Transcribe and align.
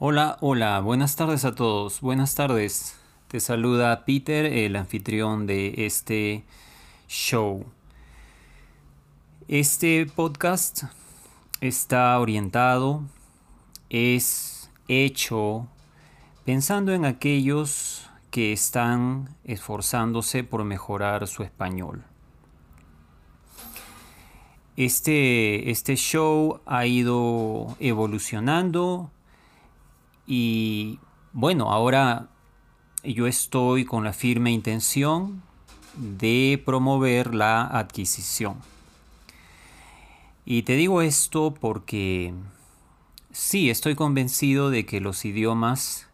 Hola, 0.00 0.36
hola, 0.42 0.78
buenas 0.78 1.16
tardes 1.16 1.44
a 1.44 1.56
todos, 1.56 2.00
buenas 2.00 2.36
tardes. 2.36 2.96
Te 3.26 3.40
saluda 3.40 4.04
Peter, 4.04 4.44
el 4.46 4.76
anfitrión 4.76 5.48
de 5.48 5.86
este 5.86 6.44
show. 7.08 7.64
Este 9.48 10.06
podcast 10.06 10.84
está 11.60 12.16
orientado, 12.20 13.02
es 13.90 14.70
hecho 14.86 15.66
pensando 16.44 16.92
en 16.92 17.04
aquellos 17.04 18.08
que 18.30 18.52
están 18.52 19.34
esforzándose 19.42 20.44
por 20.44 20.62
mejorar 20.62 21.26
su 21.26 21.42
español. 21.42 22.04
Este, 24.76 25.72
este 25.72 25.96
show 25.96 26.60
ha 26.66 26.86
ido 26.86 27.76
evolucionando 27.80 29.10
y 30.28 31.00
bueno, 31.32 31.72
ahora 31.72 32.28
yo 33.02 33.26
estoy 33.26 33.84
con 33.84 34.04
la 34.04 34.12
firme 34.12 34.52
intención 34.52 35.42
de 35.96 36.62
promover 36.64 37.34
la 37.34 37.66
adquisición. 37.66 38.56
Y 40.44 40.62
te 40.62 40.76
digo 40.76 41.02
esto 41.02 41.54
porque 41.58 42.34
sí, 43.32 43.70
estoy 43.70 43.94
convencido 43.94 44.70
de 44.70 44.86
que 44.86 45.00
los 45.00 45.24
idiomas 45.24 46.08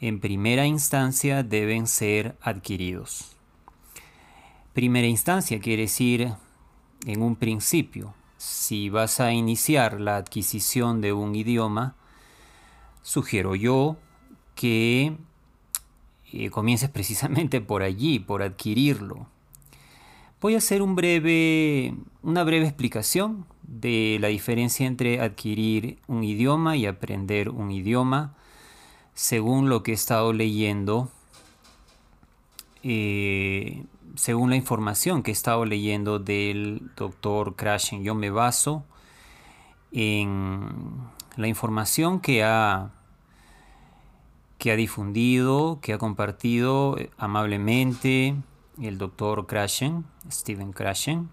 en 0.00 0.20
primera 0.20 0.66
instancia 0.66 1.42
deben 1.42 1.86
ser 1.86 2.36
adquiridos. 2.40 3.36
Primera 4.72 5.06
instancia 5.06 5.60
quiere 5.60 5.82
decir 5.82 6.34
en 7.06 7.22
un 7.22 7.36
principio. 7.36 8.14
Si 8.38 8.88
vas 8.88 9.20
a 9.20 9.32
iniciar 9.32 10.00
la 10.00 10.16
adquisición 10.16 11.00
de 11.00 11.12
un 11.12 11.34
idioma, 11.34 11.95
sugiero 13.06 13.54
yo 13.54 13.96
que 14.56 15.16
eh, 16.32 16.50
comiences 16.50 16.90
precisamente 16.90 17.60
por 17.60 17.84
allí, 17.84 18.18
por 18.18 18.42
adquirirlo. 18.42 19.28
Voy 20.40 20.54
a 20.54 20.58
hacer 20.58 20.82
un 20.82 20.96
breve, 20.96 21.94
una 22.22 22.42
breve 22.42 22.66
explicación 22.66 23.46
de 23.62 24.18
la 24.20 24.26
diferencia 24.26 24.86
entre 24.88 25.20
adquirir 25.20 26.00
un 26.08 26.24
idioma 26.24 26.76
y 26.76 26.86
aprender 26.86 27.48
un 27.48 27.70
idioma, 27.70 28.34
según 29.14 29.68
lo 29.68 29.84
que 29.84 29.92
he 29.92 29.94
estado 29.94 30.32
leyendo, 30.32 31.08
eh, 32.82 33.84
según 34.16 34.50
la 34.50 34.56
información 34.56 35.22
que 35.22 35.30
he 35.30 35.32
estado 35.32 35.64
leyendo 35.64 36.18
del 36.18 36.90
doctor 36.96 37.54
Krashen. 37.54 38.02
Yo 38.02 38.16
me 38.16 38.30
baso 38.30 38.84
en 39.92 41.14
la 41.36 41.48
información 41.48 42.20
que 42.20 42.44
ha 42.44 42.90
que 44.58 44.72
ha 44.72 44.76
difundido, 44.76 45.80
que 45.82 45.92
ha 45.92 45.98
compartido 45.98 46.96
eh, 46.98 47.10
amablemente 47.18 48.34
el 48.80 48.98
doctor 48.98 49.46
Krashen, 49.46 50.04
Steven 50.30 50.72
Krashen. 50.72 51.28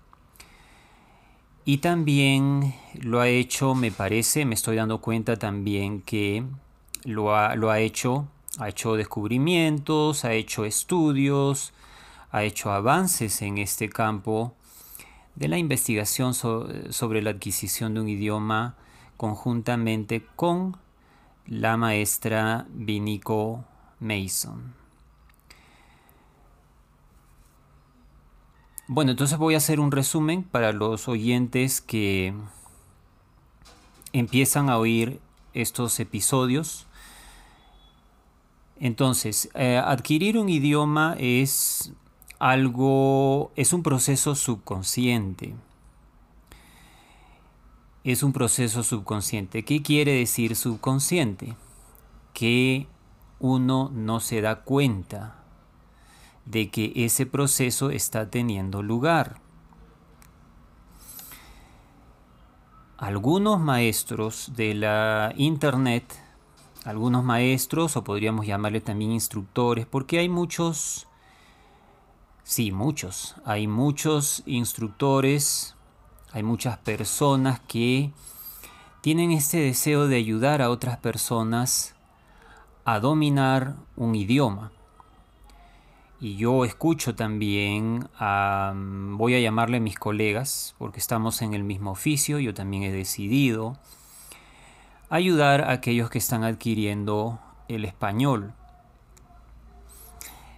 Y 1.65 1.77
también 1.77 2.75
lo 3.01 3.21
ha 3.21 3.29
hecho, 3.29 3.75
me 3.75 3.91
parece, 3.91 4.45
me 4.45 4.55
estoy 4.55 4.75
dando 4.75 4.99
cuenta 4.99 5.37
también 5.37 6.01
que 6.01 6.43
lo 7.05 7.35
ha, 7.35 7.55
lo 7.55 7.71
ha 7.71 7.79
hecho, 7.79 8.27
ha 8.59 8.67
hecho 8.67 8.95
descubrimientos, 8.95 10.25
ha 10.25 10.33
hecho 10.33 10.65
estudios, 10.65 11.71
ha 12.31 12.43
hecho 12.43 12.71
avances 12.71 13.41
en 13.41 13.57
este 13.57 13.87
campo 13.87 14.53
de 15.35 15.47
la 15.47 15.57
investigación 15.57 16.33
sobre 16.33 17.21
la 17.21 17.29
adquisición 17.29 17.93
de 17.93 18.01
un 18.01 18.09
idioma 18.09 18.75
conjuntamente 19.23 20.27
con 20.35 20.75
la 21.47 21.77
maestra 21.77 22.67
Vinico 22.73 23.63
Mason. 24.01 24.73
Bueno, 28.89 29.11
entonces 29.11 29.37
voy 29.37 29.53
a 29.53 29.59
hacer 29.59 29.79
un 29.79 29.93
resumen 29.93 30.43
para 30.43 30.73
los 30.73 31.07
oyentes 31.07 31.79
que 31.79 32.33
empiezan 34.11 34.69
a 34.69 34.77
oír 34.77 35.21
estos 35.53 36.01
episodios. 36.01 36.85
Entonces, 38.77 39.49
eh, 39.53 39.77
adquirir 39.77 40.37
un 40.37 40.49
idioma 40.49 41.15
es 41.17 41.93
algo, 42.39 43.53
es 43.55 43.71
un 43.71 43.83
proceso 43.83 44.35
subconsciente 44.35 45.55
es 48.03 48.23
un 48.23 48.33
proceso 48.33 48.83
subconsciente. 48.83 49.63
¿Qué 49.63 49.81
quiere 49.81 50.13
decir 50.13 50.55
subconsciente? 50.55 51.55
Que 52.33 52.87
uno 53.39 53.89
no 53.93 54.19
se 54.19 54.41
da 54.41 54.61
cuenta 54.63 55.43
de 56.45 56.69
que 56.69 56.91
ese 56.95 57.25
proceso 57.25 57.89
está 57.89 58.29
teniendo 58.29 58.83
lugar. 58.83 59.39
Algunos 62.97 63.59
maestros 63.59 64.51
de 64.55 64.73
la 64.73 65.33
Internet, 65.37 66.03
algunos 66.85 67.23
maestros, 67.23 67.95
o 67.95 68.03
podríamos 68.03 68.45
llamarle 68.45 68.81
también 68.81 69.11
instructores, 69.11 69.85
porque 69.85 70.19
hay 70.19 70.29
muchos, 70.29 71.07
sí, 72.43 72.71
muchos, 72.71 73.35
hay 73.45 73.67
muchos 73.67 74.43
instructores 74.45 75.75
hay 76.33 76.41
muchas 76.41 76.79
personas 76.79 77.59
que 77.61 78.11
tienen 79.01 79.31
este 79.31 79.59
deseo 79.59 80.07
de 80.07 80.15
ayudar 80.15 80.63
a 80.63 80.71
otras 80.71 80.97
personas 80.97 81.93
a 82.85 82.99
dominar 82.99 83.75
un 83.95 84.15
idioma. 84.15 84.71
Y 86.19 86.35
yo 86.37 86.65
escucho 86.65 87.15
también 87.15 88.09
a, 88.17 88.73
voy 88.75 89.35
a 89.35 89.39
llamarle 89.39 89.77
a 89.77 89.81
mis 89.81 89.99
colegas, 89.99 90.73
porque 90.79 90.99
estamos 90.99 91.41
en 91.43 91.53
el 91.53 91.63
mismo 91.63 91.91
oficio, 91.91 92.39
yo 92.39 92.55
también 92.55 92.81
he 92.83 92.91
decidido 92.91 93.77
ayudar 95.09 95.61
a 95.61 95.73
aquellos 95.73 96.09
que 96.09 96.17
están 96.17 96.43
adquiriendo 96.43 97.39
el 97.67 97.85
español. 97.85 98.53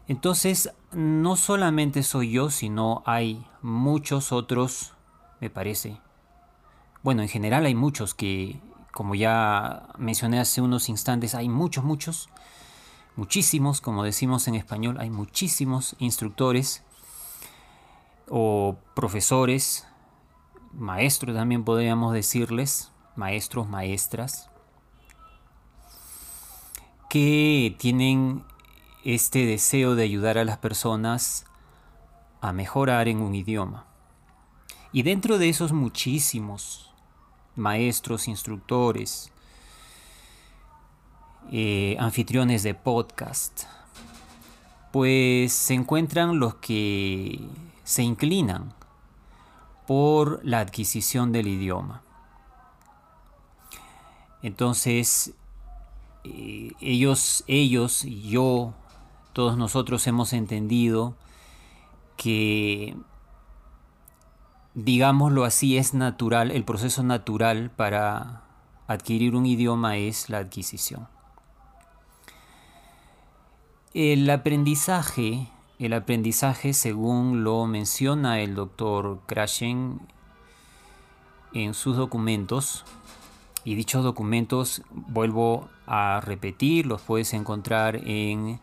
Entonces, 0.08 0.72
no 0.94 1.36
solamente 1.36 2.02
soy 2.04 2.32
yo, 2.32 2.50
sino 2.50 3.04
hay 3.06 3.46
muchos 3.62 4.32
otros 4.32 4.95
me 5.40 5.50
parece. 5.50 5.98
Bueno, 7.04 7.22
en 7.22 7.30
general 7.30 7.66
hay 7.66 7.76
muchos 7.76 8.14
que, 8.14 8.60
como 8.92 9.16
ya 9.16 9.90
mencioné 9.98 10.40
hace 10.40 10.62
unos 10.62 10.90
instantes, 10.90 11.36
hay 11.36 11.50
muchos, 11.50 11.84
muchos, 11.84 12.30
muchísimos, 13.16 13.82
como 13.82 14.04
decimos 14.04 14.48
en 14.48 14.56
español, 14.56 14.98
hay 15.00 15.10
muchísimos 15.10 15.96
instructores 16.00 16.84
o 18.30 18.78
profesores, 18.96 19.88
maestros 20.74 21.36
también 21.36 21.64
podríamos 21.64 22.14
decirles, 22.14 22.92
maestros, 23.16 23.70
maestras, 23.70 24.50
que 27.10 27.76
tienen 27.78 28.44
este 29.04 29.46
deseo 29.46 29.96
de 29.96 30.04
ayudar 30.04 30.38
a 30.38 30.44
las 30.44 30.58
personas 30.58 31.46
a 32.42 32.52
mejorar 32.52 33.08
en 33.08 33.22
un 33.22 33.36
idioma. 33.36 33.86
Y 34.96 35.04
dentro 35.04 35.38
de 35.38 35.50
esos 35.50 35.74
muchísimos 35.74 36.90
maestros, 37.58 38.30
instructores, 38.30 39.30
eh, 41.52 41.98
anfitriones 42.00 42.64
de 42.64 42.76
podcast, 42.76 43.64
pues 44.94 45.52
se 45.52 45.74
encuentran 45.74 46.40
los 46.40 46.56
que 46.56 47.42
se 47.84 48.04
inclinan 48.04 48.74
por 49.86 50.40
la 50.46 50.62
adquisición 50.62 51.34
del 51.34 51.50
idioma. 51.50 52.02
Entonces, 54.44 55.34
eh, 56.24 56.72
ellos, 56.80 57.44
ellos 57.48 58.06
yo, 58.06 58.74
todos 59.34 59.58
nosotros 59.58 60.08
hemos 60.08 60.32
entendido 60.32 61.18
que 62.16 62.96
digámoslo 64.76 65.46
así, 65.46 65.78
es 65.78 65.94
natural, 65.94 66.52
el 66.52 66.66
proceso 66.66 67.02
natural 67.02 67.72
para 67.72 68.42
adquirir 68.88 69.34
un 69.36 69.46
idioma 69.46 69.98
es 69.98 70.30
la 70.30 70.40
adquisición. 70.40 71.08
El 73.94 74.30
aprendizaje, 74.30 75.48
el 75.80 75.94
aprendizaje 75.94 76.74
según 76.74 77.46
lo 77.46 77.66
menciona 77.66 78.42
el 78.42 78.56
doctor 78.56 79.22
Krashen 79.26 80.02
en 81.54 81.74
sus 81.74 81.96
documentos, 81.96 82.84
y 83.64 83.76
dichos 83.76 84.04
documentos 84.04 84.82
vuelvo 84.92 85.70
a 85.88 86.20
repetir, 86.22 86.86
los 86.86 87.02
puedes 87.02 87.34
encontrar 87.34 87.96
en 87.96 88.60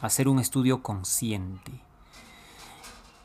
hacer 0.00 0.28
un 0.28 0.38
estudio 0.38 0.82
consciente. 0.82 1.72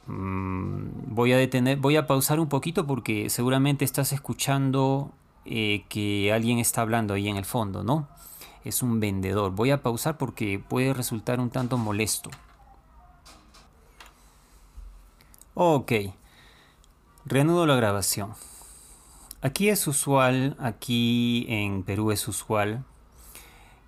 Mm, 0.08 1.14
voy 1.14 1.34
a 1.34 1.38
detener, 1.38 1.78
voy 1.78 1.96
a 1.96 2.08
pausar 2.08 2.40
un 2.40 2.50
poquito 2.50 2.88
porque 2.88 3.30
seguramente 3.30 3.86
estás 3.86 4.12
escuchando 4.12 5.12
eh, 5.46 5.86
que 5.90 6.34
alguien 6.34 6.60
está 6.60 6.82
hablando 6.82 7.14
ahí 7.14 7.28
en 7.28 7.38
el 7.38 7.46
fondo, 7.46 7.84
¿no? 7.84 8.08
Es 8.64 8.82
un 8.84 9.00
vendedor. 9.00 9.52
Voy 9.52 9.72
a 9.72 9.82
pausar 9.84 10.18
porque 10.18 10.60
puede 10.60 10.94
resultar 10.94 11.40
un 11.40 11.50
tanto 11.50 11.78
molesto. 11.78 12.30
Ok, 15.54 15.92
reanudo 17.26 17.66
la 17.66 17.76
grabación. 17.76 18.34
Aquí 19.42 19.70
es 19.70 19.88
usual, 19.88 20.58
aquí 20.60 21.46
en 21.48 21.84
Perú 21.84 22.12
es 22.12 22.28
usual 22.28 22.84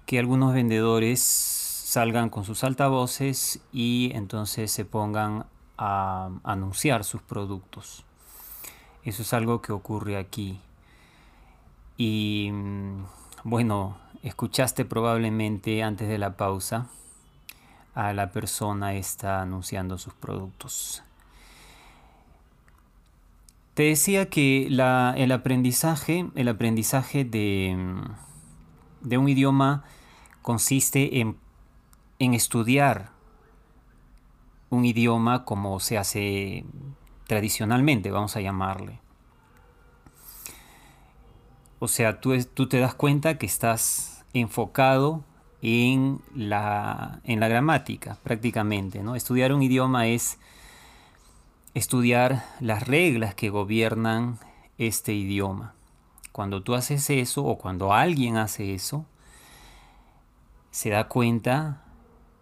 que 0.06 0.18
algunos 0.18 0.54
vendedores 0.54 1.22
salgan 1.22 2.30
con 2.30 2.46
sus 2.46 2.64
altavoces 2.64 3.60
y 3.74 4.12
entonces 4.14 4.72
se 4.72 4.86
pongan 4.86 5.46
a 5.78 6.30
anunciar 6.44 7.04
sus 7.04 7.22
productos. 7.22 8.06
Eso 9.04 9.24
es 9.24 9.34
algo 9.34 9.62
que 9.62 9.74
ocurre 9.74 10.18
aquí. 10.18 10.62
Y 11.98 12.50
mm, 12.54 13.04
bueno, 13.44 13.98
escuchaste 14.24 14.86
probablemente 14.86 15.84
antes 15.84 16.08
de 16.08 16.18
la 16.18 16.38
pausa 16.38 16.88
a 17.94 18.14
la 18.14 18.32
persona 18.32 18.94
está 18.94 19.42
anunciando 19.42 19.98
sus 19.98 20.14
productos. 20.14 21.04
Te 23.74 23.84
decía 23.84 24.30
que 24.30 24.68
el 24.68 25.32
aprendizaje, 25.32 26.30
el 26.36 26.48
aprendizaje 26.50 27.24
de, 27.24 27.78
un 29.18 29.30
idioma 29.30 29.86
consiste 30.42 31.22
en, 31.22 31.38
estudiar 32.20 33.12
un 34.70 34.84
idioma 34.86 35.46
como 35.46 35.80
se 35.80 35.98
hace 35.98 36.66
tradicionalmente, 37.28 38.12
vamos 38.12 38.36
a 38.36 38.42
llamarle. 38.42 39.00
O 41.80 41.88
sea, 41.88 42.20
tú, 42.20 42.38
tú, 42.44 42.68
te 42.68 42.80
das 42.80 42.94
cuenta 42.94 43.38
que 43.38 43.46
estás 43.46 44.26
enfocado 44.34 45.24
en 45.62 46.22
la, 46.36 47.22
en 47.24 47.40
la 47.40 47.48
gramática, 47.48 48.18
prácticamente. 48.22 49.02
¿no? 49.02 49.16
Estudiar 49.16 49.54
un 49.54 49.64
idioma 49.64 50.08
es 50.08 50.38
estudiar 51.74 52.46
las 52.60 52.88
reglas 52.88 53.34
que 53.34 53.50
gobiernan 53.50 54.40
este 54.78 55.14
idioma. 55.14 55.74
Cuando 56.32 56.64
tú 56.64 56.76
haces 56.76 57.10
eso 57.10 57.46
o 57.46 57.58
cuando 57.58 57.94
alguien 57.94 58.38
hace 58.38 58.74
eso, 58.74 59.06
se 60.72 60.90
da 60.90 61.08
cuenta 61.08 61.82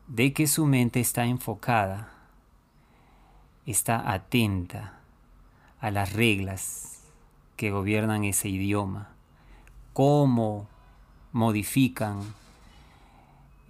de 0.07 0.33
que 0.33 0.47
su 0.47 0.65
mente 0.65 0.99
está 0.99 1.25
enfocada, 1.25 2.11
está 3.65 4.11
atenta 4.11 4.99
a 5.79 5.91
las 5.91 6.13
reglas 6.13 7.03
que 7.55 7.71
gobiernan 7.71 8.23
ese 8.23 8.49
idioma, 8.49 9.09
cómo 9.93 10.67
modifican, 11.31 12.21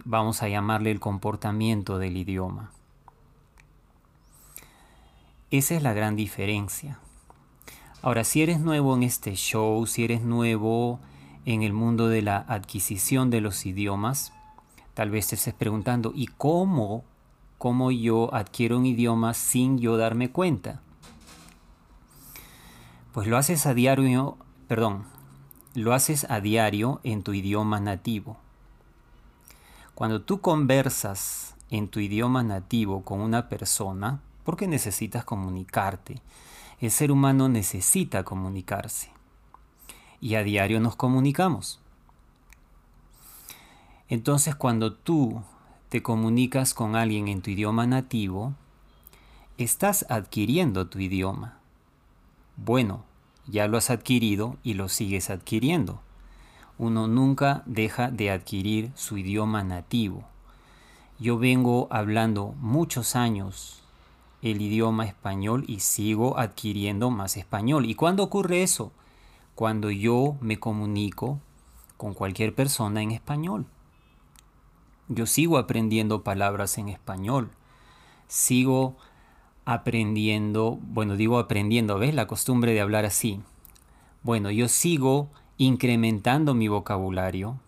vamos 0.06 0.42
a 0.42 0.48
llamarle 0.48 0.92
el 0.92 1.00
comportamiento 1.00 1.98
del 1.98 2.18
idioma. 2.18 2.72
Esa 5.52 5.76
es 5.76 5.82
la 5.82 5.94
gran 5.94 6.16
diferencia. 6.16 7.00
Ahora, 8.04 8.24
si 8.24 8.44
eres 8.44 8.60
nuevo 8.60 8.96
en 8.96 9.02
este 9.02 9.34
show, 9.34 9.88
si 9.88 10.04
eres 10.04 10.22
nuevo 10.22 11.00
en 11.44 11.64
el 11.64 11.74
mundo 11.74 12.08
de 12.08 12.22
la 12.22 12.38
adquisición 12.38 13.32
de 13.32 13.42
los 13.42 13.66
idiomas, 13.66 14.32
tal 14.94 15.10
vez 15.10 15.28
te 15.28 15.36
estés 15.36 15.56
preguntando, 15.56 16.12
¿y 16.14 16.28
cómo, 16.28 17.04
cómo 17.58 17.90
yo 17.90 18.32
adquiero 18.32 18.78
un 18.78 18.86
idioma 18.86 19.34
sin 19.34 19.80
yo 19.80 19.98
darme 19.98 20.30
cuenta? 20.30 20.82
Pues 23.12 23.28
lo 23.28 23.36
haces 23.36 23.66
a 23.66 23.74
diario, 23.74 24.38
perdón, 24.68 25.06
lo 25.74 25.94
haces 25.94 26.28
a 26.30 26.42
diario 26.42 27.02
en 27.04 27.24
tu 27.24 27.34
idioma 27.34 27.80
nativo. 27.80 28.38
Cuando 29.96 30.22
tú 30.22 30.42
conversas 30.42 31.56
en 31.72 31.88
tu 31.88 32.00
idioma 32.00 32.44
nativo 32.44 33.04
con 33.04 33.20
una 33.20 33.50
persona, 33.50 34.22
porque 34.50 34.68
necesitas 34.68 35.26
comunicarte. 35.26 36.24
El 36.80 36.90
ser 36.90 37.12
humano 37.12 37.50
necesita 37.50 38.24
comunicarse. 38.24 39.12
Y 40.22 40.34
a 40.34 40.44
diario 40.44 40.80
nos 40.80 40.96
comunicamos. 40.96 41.80
Entonces 44.08 44.56
cuando 44.56 44.94
tú 44.94 45.44
te 45.90 46.02
comunicas 46.02 46.74
con 46.74 46.96
alguien 46.96 47.28
en 47.28 47.44
tu 47.44 47.52
idioma 47.52 47.86
nativo, 47.86 48.56
estás 49.60 50.08
adquiriendo 50.10 50.88
tu 50.88 50.98
idioma. 50.98 51.60
Bueno, 52.58 53.04
ya 53.46 53.68
lo 53.68 53.78
has 53.78 53.92
adquirido 53.92 54.58
y 54.64 54.74
lo 54.74 54.90
sigues 54.90 55.30
adquiriendo. 55.30 56.02
Uno 56.80 57.06
nunca 57.08 57.62
deja 57.68 58.10
de 58.10 58.32
adquirir 58.32 58.92
su 58.96 59.20
idioma 59.20 59.64
nativo. 59.64 60.24
Yo 61.20 61.38
vengo 61.38 61.88
hablando 61.92 62.56
muchos 62.58 63.16
años 63.16 63.84
el 64.42 64.62
idioma 64.62 65.06
español 65.06 65.66
y 65.68 65.82
sigo 65.82 66.38
adquiriendo 66.38 67.10
más 67.10 67.38
español. 67.38 67.86
¿Y 67.86 67.96
cuándo 67.96 68.24
ocurre 68.24 68.64
eso? 68.64 68.92
Cuando 69.56 69.92
yo 69.92 70.38
me 70.40 70.60
comunico 70.60 71.40
con 71.98 72.14
cualquier 72.14 72.56
persona 72.56 73.02
en 73.02 73.12
español. 73.12 73.66
Yo 75.10 75.26
sigo 75.26 75.58
aprendiendo 75.58 76.24
palabras 76.24 76.78
en 76.78 76.88
español. 76.88 77.50
Sigo 78.28 78.96
aprendiendo, 79.66 80.80
bueno, 80.82 81.16
digo 81.16 81.40
aprendiendo, 81.40 82.00
¿ves? 82.00 82.14
La 82.14 82.28
costumbre 82.28 82.74
de 82.74 82.82
hablar 82.82 83.06
así. 83.06 83.42
Bueno, 84.24 84.50
yo 84.52 84.70
sigo 84.70 85.30
incrementando 85.58 86.54
mi 86.54 86.68
vocabulario. 86.68 87.60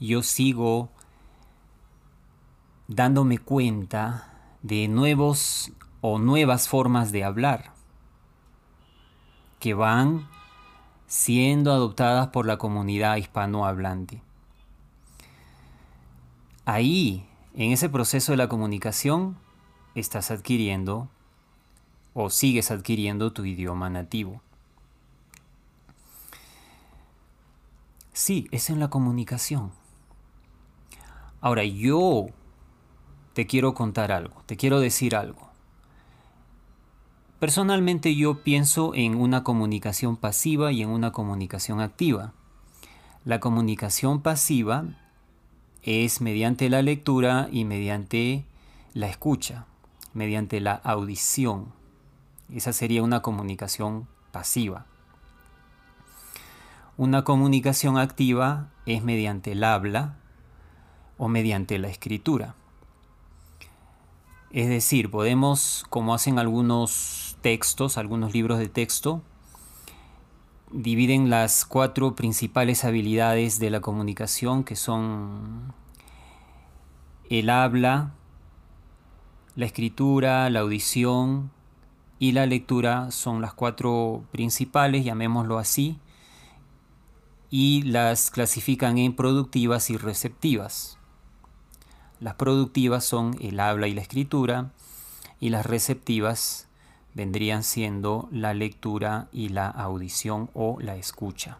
Yo 0.00 0.22
sigo 0.22 0.88
dándome 2.88 3.38
cuenta 3.38 4.31
de 4.62 4.88
nuevos 4.88 5.72
o 6.00 6.18
nuevas 6.18 6.68
formas 6.68 7.12
de 7.12 7.24
hablar 7.24 7.72
que 9.60 9.74
van 9.74 10.28
siendo 11.06 11.72
adoptadas 11.72 12.28
por 12.28 12.46
la 12.46 12.56
comunidad 12.56 13.16
hispanohablante. 13.16 14.22
Ahí, 16.64 17.28
en 17.54 17.70
ese 17.70 17.88
proceso 17.88 18.32
de 18.32 18.38
la 18.38 18.48
comunicación, 18.48 19.36
estás 19.94 20.30
adquiriendo 20.30 21.08
o 22.14 22.30
sigues 22.30 22.70
adquiriendo 22.70 23.32
tu 23.32 23.44
idioma 23.44 23.90
nativo. 23.90 24.40
Sí, 28.12 28.48
es 28.50 28.70
en 28.70 28.80
la 28.80 28.90
comunicación. 28.90 29.70
Ahora, 31.40 31.64
yo 31.64 32.26
te 33.34 33.46
quiero 33.46 33.74
contar 33.74 34.12
algo, 34.12 34.42
te 34.46 34.56
quiero 34.56 34.80
decir 34.80 35.16
algo. 35.16 35.50
Personalmente 37.38 38.14
yo 38.14 38.42
pienso 38.44 38.94
en 38.94 39.16
una 39.16 39.42
comunicación 39.42 40.16
pasiva 40.16 40.70
y 40.70 40.82
en 40.82 40.90
una 40.90 41.10
comunicación 41.10 41.80
activa. 41.80 42.32
La 43.24 43.40
comunicación 43.40 44.20
pasiva 44.22 44.84
es 45.82 46.20
mediante 46.20 46.70
la 46.70 46.82
lectura 46.82 47.48
y 47.50 47.64
mediante 47.64 48.44
la 48.94 49.08
escucha, 49.08 49.66
mediante 50.14 50.60
la 50.60 50.74
audición. 50.74 51.72
Esa 52.52 52.72
sería 52.72 53.02
una 53.02 53.22
comunicación 53.22 54.06
pasiva. 54.30 54.86
Una 56.96 57.24
comunicación 57.24 57.98
activa 57.98 58.68
es 58.86 59.02
mediante 59.02 59.52
el 59.52 59.64
habla 59.64 60.14
o 61.18 61.26
mediante 61.26 61.78
la 61.78 61.88
escritura. 61.88 62.54
Es 64.52 64.68
decir, 64.68 65.10
podemos, 65.10 65.86
como 65.88 66.12
hacen 66.12 66.38
algunos 66.38 67.38
textos, 67.40 67.96
algunos 67.96 68.34
libros 68.34 68.58
de 68.58 68.68
texto, 68.68 69.22
dividen 70.70 71.30
las 71.30 71.64
cuatro 71.64 72.14
principales 72.14 72.84
habilidades 72.84 73.58
de 73.58 73.70
la 73.70 73.80
comunicación 73.80 74.62
que 74.62 74.76
son 74.76 75.72
el 77.30 77.48
habla, 77.48 78.12
la 79.56 79.64
escritura, 79.64 80.50
la 80.50 80.60
audición 80.60 81.50
y 82.18 82.32
la 82.32 82.44
lectura 82.44 83.10
son 83.10 83.40
las 83.40 83.54
cuatro 83.54 84.24
principales, 84.32 85.02
llamémoslo 85.02 85.58
así, 85.58 85.98
y 87.48 87.82
las 87.84 88.30
clasifican 88.30 88.98
en 88.98 89.16
productivas 89.16 89.88
y 89.88 89.96
receptivas. 89.96 90.98
Las 92.22 92.34
productivas 92.36 93.04
son 93.04 93.36
el 93.40 93.58
habla 93.58 93.88
y 93.88 93.94
la 93.94 94.00
escritura 94.00 94.70
y 95.40 95.48
las 95.48 95.66
receptivas 95.66 96.68
vendrían 97.14 97.64
siendo 97.64 98.28
la 98.30 98.54
lectura 98.54 99.26
y 99.32 99.48
la 99.48 99.66
audición 99.66 100.48
o 100.54 100.78
la 100.80 100.94
escucha. 100.94 101.58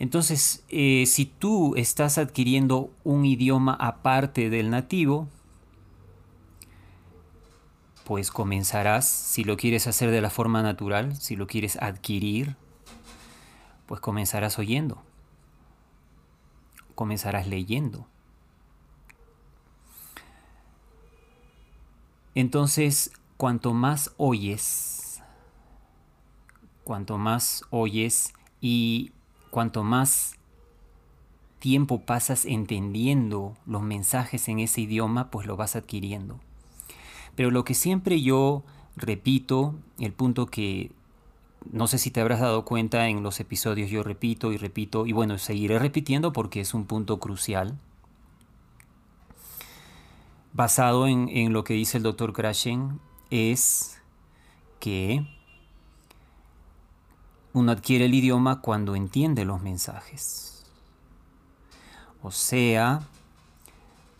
Entonces, 0.00 0.64
eh, 0.68 1.04
si 1.06 1.26
tú 1.26 1.76
estás 1.76 2.18
adquiriendo 2.18 2.90
un 3.04 3.24
idioma 3.24 3.76
aparte 3.78 4.50
del 4.50 4.70
nativo, 4.70 5.28
pues 8.02 8.32
comenzarás, 8.32 9.08
si 9.08 9.44
lo 9.44 9.56
quieres 9.56 9.86
hacer 9.86 10.10
de 10.10 10.22
la 10.22 10.30
forma 10.30 10.60
natural, 10.60 11.14
si 11.14 11.36
lo 11.36 11.46
quieres 11.46 11.76
adquirir, 11.80 12.56
pues 13.86 14.00
comenzarás 14.00 14.58
oyendo, 14.58 15.04
comenzarás 16.96 17.46
leyendo. 17.46 18.08
Entonces, 22.34 23.12
cuanto 23.36 23.72
más 23.72 24.12
oyes, 24.16 25.22
cuanto 26.82 27.18
más 27.18 27.62
oyes 27.70 28.34
y 28.60 29.12
cuanto 29.50 29.84
más 29.84 30.34
tiempo 31.60 32.00
pasas 32.02 32.44
entendiendo 32.44 33.56
los 33.64 33.82
mensajes 33.82 34.48
en 34.48 34.58
ese 34.58 34.80
idioma, 34.80 35.30
pues 35.30 35.46
lo 35.46 35.56
vas 35.56 35.76
adquiriendo. 35.76 36.40
Pero 37.36 37.50
lo 37.50 37.64
que 37.64 37.74
siempre 37.74 38.20
yo 38.20 38.64
repito, 38.96 39.74
el 39.98 40.12
punto 40.12 40.46
que 40.46 40.90
no 41.72 41.86
sé 41.86 41.98
si 41.98 42.10
te 42.10 42.20
habrás 42.20 42.40
dado 42.40 42.64
cuenta 42.64 43.08
en 43.08 43.22
los 43.22 43.40
episodios, 43.40 43.90
yo 43.90 44.02
repito 44.02 44.52
y 44.52 44.56
repito, 44.56 45.06
y 45.06 45.12
bueno, 45.12 45.38
seguiré 45.38 45.78
repitiendo 45.78 46.32
porque 46.32 46.60
es 46.60 46.74
un 46.74 46.86
punto 46.86 47.18
crucial, 47.18 47.78
basado 50.52 51.06
en, 51.06 51.28
en 51.28 51.52
lo 51.52 51.64
que 51.64 51.74
dice 51.74 51.98
el 51.98 52.02
doctor 52.02 52.32
Krashen, 52.32 53.00
es 53.30 54.00
que 54.80 55.26
uno 57.52 57.72
adquiere 57.72 58.04
el 58.04 58.14
idioma 58.14 58.60
cuando 58.60 58.94
entiende 58.94 59.44
los 59.44 59.62
mensajes. 59.62 60.64
O 62.22 62.30
sea, 62.30 63.02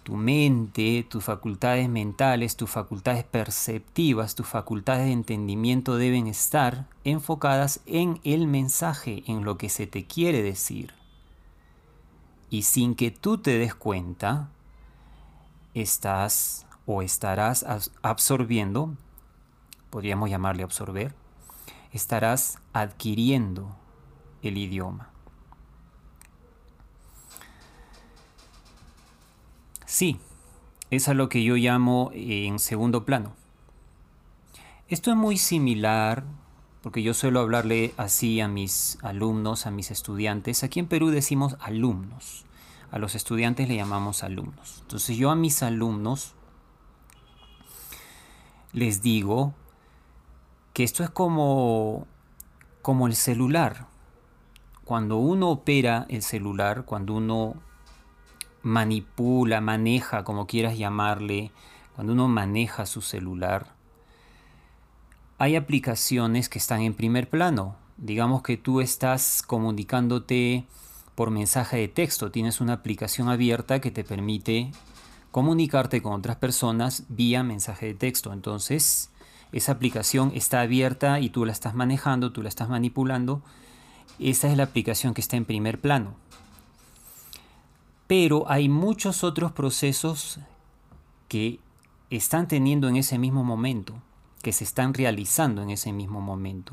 tu 0.07 0.15
mente, 0.15 1.05
tus 1.11 1.25
facultades 1.25 1.89
mentales, 1.89 2.57
tus 2.57 2.71
facultades 2.71 3.25
perceptivas, 3.25 4.37
tus 4.37 4.47
facultades 4.47 5.07
de 5.07 5.13
entendimiento 5.13 5.97
deben 5.97 6.29
estar 6.29 6.87
enfocadas 7.03 7.81
en 7.87 8.21
el 8.23 8.47
mensaje, 8.47 9.25
en 9.27 9.43
lo 9.45 9.59
que 9.59 9.69
se 9.69 9.89
te 9.89 10.07
quiere 10.07 10.45
decir. 10.45 10.95
Y 12.51 12.63
sin 12.63 12.95
que 12.95 13.11
tú 13.11 13.39
te 13.39 13.59
des 13.59 13.75
cuenta, 13.75 14.49
estás 15.75 16.69
o 16.87 17.03
estarás 17.03 17.67
absorbiendo, 18.01 18.95
podríamos 19.91 20.31
llamarle 20.31 20.63
absorber, 20.63 21.17
estarás 21.91 22.61
adquiriendo 22.73 23.75
el 24.41 24.57
idioma. 24.57 25.16
Sí, 29.99 30.21
es 30.91 31.09
a 31.09 31.15
lo 31.15 31.31
que 31.31 31.43
yo 31.43 31.57
llamo 31.57 32.11
en 32.13 32.59
segundo 32.59 33.07
plano. 33.07 33.33
Esto 34.89 35.11
es 35.11 35.17
muy 35.17 35.39
similar, 35.39 36.25
porque 36.83 37.03
yo 37.03 37.15
suelo 37.15 37.41
hablarle 37.41 37.95
así 37.97 38.43
a 38.43 38.47
mis 38.47 38.99
alumnos, 39.01 39.65
a 39.65 39.71
mis 39.71 39.91
estudiantes. 39.91 40.65
Aquí 40.65 40.81
en 40.81 40.87
Perú 40.87 41.09
decimos 41.09 41.57
alumnos. 41.61 42.45
A 42.91 42.99
los 42.99 43.15
estudiantes 43.15 43.71
le 43.71 43.77
llamamos 43.77 44.23
alumnos. 44.23 44.81
Entonces 44.83 45.17
yo 45.17 45.31
a 45.31 45.35
mis 45.35 45.63
alumnos 45.63 46.35
les 48.75 49.01
digo 49.01 49.55
que 50.75 50.85
esto 50.85 51.05
es 51.05 51.09
como, 51.09 52.07
como 52.83 53.07
el 53.07 53.15
celular. 53.15 53.87
Cuando 54.85 55.17
uno 55.17 55.49
opera 55.49 56.05
el 56.11 56.21
celular, 56.21 56.85
cuando 56.85 57.15
uno 57.15 57.65
manipula, 58.67 59.61
maneja, 59.61 60.25
como 60.25 60.49
quieras 60.49 60.77
llamarle, 60.77 61.53
cuando 61.95 62.15
uno 62.15 62.27
maneja 62.27 62.85
su 62.85 63.01
celular, 63.01 63.69
hay 65.39 65.55
aplicaciones 65.55 66.49
que 66.49 66.59
están 66.59 66.81
en 66.81 66.93
primer 66.93 67.29
plano. 67.31 67.77
Digamos 67.97 68.43
que 68.43 68.57
tú 68.57 68.81
estás 68.81 69.45
comunicándote 69.47 70.65
por 71.15 71.31
mensaje 71.31 71.77
de 71.77 71.87
texto, 71.87 72.33
tienes 72.33 72.61
una 72.61 72.73
aplicación 72.73 73.29
abierta 73.29 73.81
que 73.81 73.93
te 73.93 74.03
permite 74.03 74.73
comunicarte 75.31 76.03
con 76.03 76.15
otras 76.15 76.37
personas 76.37 77.05
vía 77.09 77.45
mensaje 77.45 77.87
de 77.87 77.95
texto. 77.95 78.33
Entonces, 78.33 79.13
esa 79.53 79.73
aplicación 79.73 80.33
está 80.35 80.61
abierta 80.61 81.21
y 81.21 81.31
tú 81.31 81.45
la 81.45 81.53
estás 81.53 81.77
manejando, 81.77 82.33
tú 82.33 82.43
la 82.43 82.49
estás 82.49 82.69
manipulando, 82.69 83.43
esa 84.19 84.51
es 84.51 84.57
la 84.57 84.65
aplicación 84.65 85.15
que 85.15 85.21
está 85.21 85.37
en 85.37 85.45
primer 85.45 85.81
plano. 85.81 86.17
Pero 88.07 88.49
hay 88.49 88.69
muchos 88.69 89.25
otros 89.25 89.53
procesos 89.53 90.39
que 91.29 91.59
están 92.11 92.47
teniendo 92.47 92.89
en 92.89 92.97
ese 92.97 93.19
mismo 93.19 93.43
momento, 93.43 93.95
que 94.43 94.53
se 94.53 94.65
están 94.65 94.95
realizando 94.95 95.63
en 95.63 95.71
ese 95.71 95.93
mismo 95.93 96.21
momento. 96.21 96.73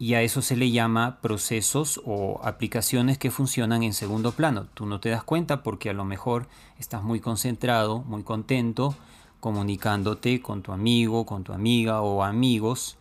Y 0.00 0.14
a 0.14 0.22
eso 0.22 0.42
se 0.42 0.56
le 0.56 0.70
llama 0.70 1.18
procesos 1.20 2.00
o 2.04 2.40
aplicaciones 2.44 3.18
que 3.18 3.32
funcionan 3.32 3.82
en 3.82 3.92
segundo 3.92 4.32
plano. 4.32 4.66
Tú 4.74 4.86
no 4.86 5.00
te 5.00 5.08
das 5.08 5.24
cuenta 5.24 5.62
porque 5.62 5.90
a 5.90 5.92
lo 5.92 6.04
mejor 6.04 6.48
estás 6.78 7.02
muy 7.02 7.18
concentrado, 7.20 8.00
muy 8.00 8.22
contento, 8.22 8.94
comunicándote 9.40 10.40
con 10.40 10.62
tu 10.62 10.72
amigo, 10.72 11.26
con 11.26 11.42
tu 11.42 11.52
amiga 11.52 12.00
o 12.00 12.22
amigos 12.22 12.96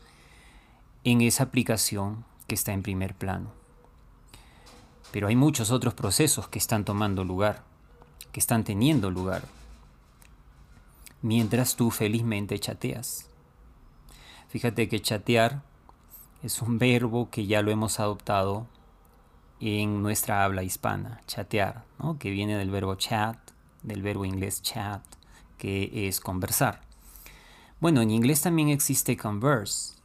en 1.04 1.22
esa 1.22 1.44
aplicación 1.44 2.26
que 2.48 2.56
está 2.56 2.74
en 2.74 2.82
primer 2.82 3.14
plano. 3.16 3.57
Pero 5.12 5.28
hay 5.28 5.36
muchos 5.36 5.72
otros 5.72 5.94
procesos 5.94 6.48
que 6.48 6.60
están 6.60 6.86
tomando 6.86 7.24
lugar, 7.24 7.64
que 8.32 8.40
están 8.40 8.64
teniendo 8.64 9.10
lugar, 9.10 9.44
mientras 11.22 11.76
tú 11.76 11.92
felizmente 11.92 12.60
chateas. 12.60 13.30
Fíjate 14.50 14.88
que 14.88 15.02
chatear 15.02 15.62
es 16.44 16.62
un 16.62 16.78
verbo 16.78 17.30
que 17.30 17.46
ya 17.46 17.62
lo 17.62 17.72
hemos 17.72 18.00
adoptado 18.00 18.68
en 19.60 20.02
nuestra 20.02 20.44
habla 20.44 20.64
hispana, 20.64 21.22
chatear, 21.28 21.84
que 22.20 22.30
viene 22.30 22.58
del 22.58 22.70
verbo 22.70 22.96
chat, 22.96 23.38
del 23.84 24.02
verbo 24.02 24.26
inglés 24.26 24.62
chat, 24.62 25.02
que 25.58 26.08
es 26.08 26.20
conversar. 26.20 26.82
Bueno, 27.80 28.02
en 28.02 28.12
inglés 28.12 28.42
también 28.42 28.70
existe 28.70 29.18
converse, 29.18 29.97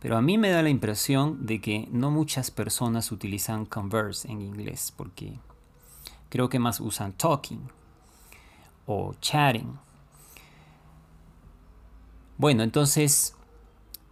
pero 0.00 0.16
a 0.16 0.22
mí 0.22 0.38
me 0.38 0.50
da 0.50 0.62
la 0.62 0.70
impresión 0.70 1.46
de 1.46 1.60
que 1.60 1.88
no 1.92 2.10
muchas 2.10 2.50
personas 2.50 3.12
utilizan 3.12 3.66
converse 3.66 4.30
en 4.30 4.40
inglés, 4.40 4.92
porque 4.96 5.38
creo 6.30 6.48
que 6.48 6.58
más 6.58 6.80
usan 6.80 7.12
talking 7.12 7.60
o 8.86 9.14
chatting. 9.20 9.78
Bueno, 12.38 12.62
entonces 12.62 13.36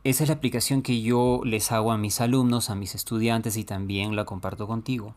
esa 0.04 0.22
es 0.24 0.28
la 0.28 0.34
aplicación 0.36 0.82
que 0.82 1.00
yo 1.00 1.40
les 1.44 1.72
hago 1.72 1.90
a 1.90 1.98
mis 1.98 2.20
alumnos, 2.20 2.68
a 2.68 2.74
mis 2.74 2.94
estudiantes 2.94 3.56
y 3.56 3.64
también 3.64 4.14
la 4.14 4.26
comparto 4.26 4.66
contigo. 4.66 5.14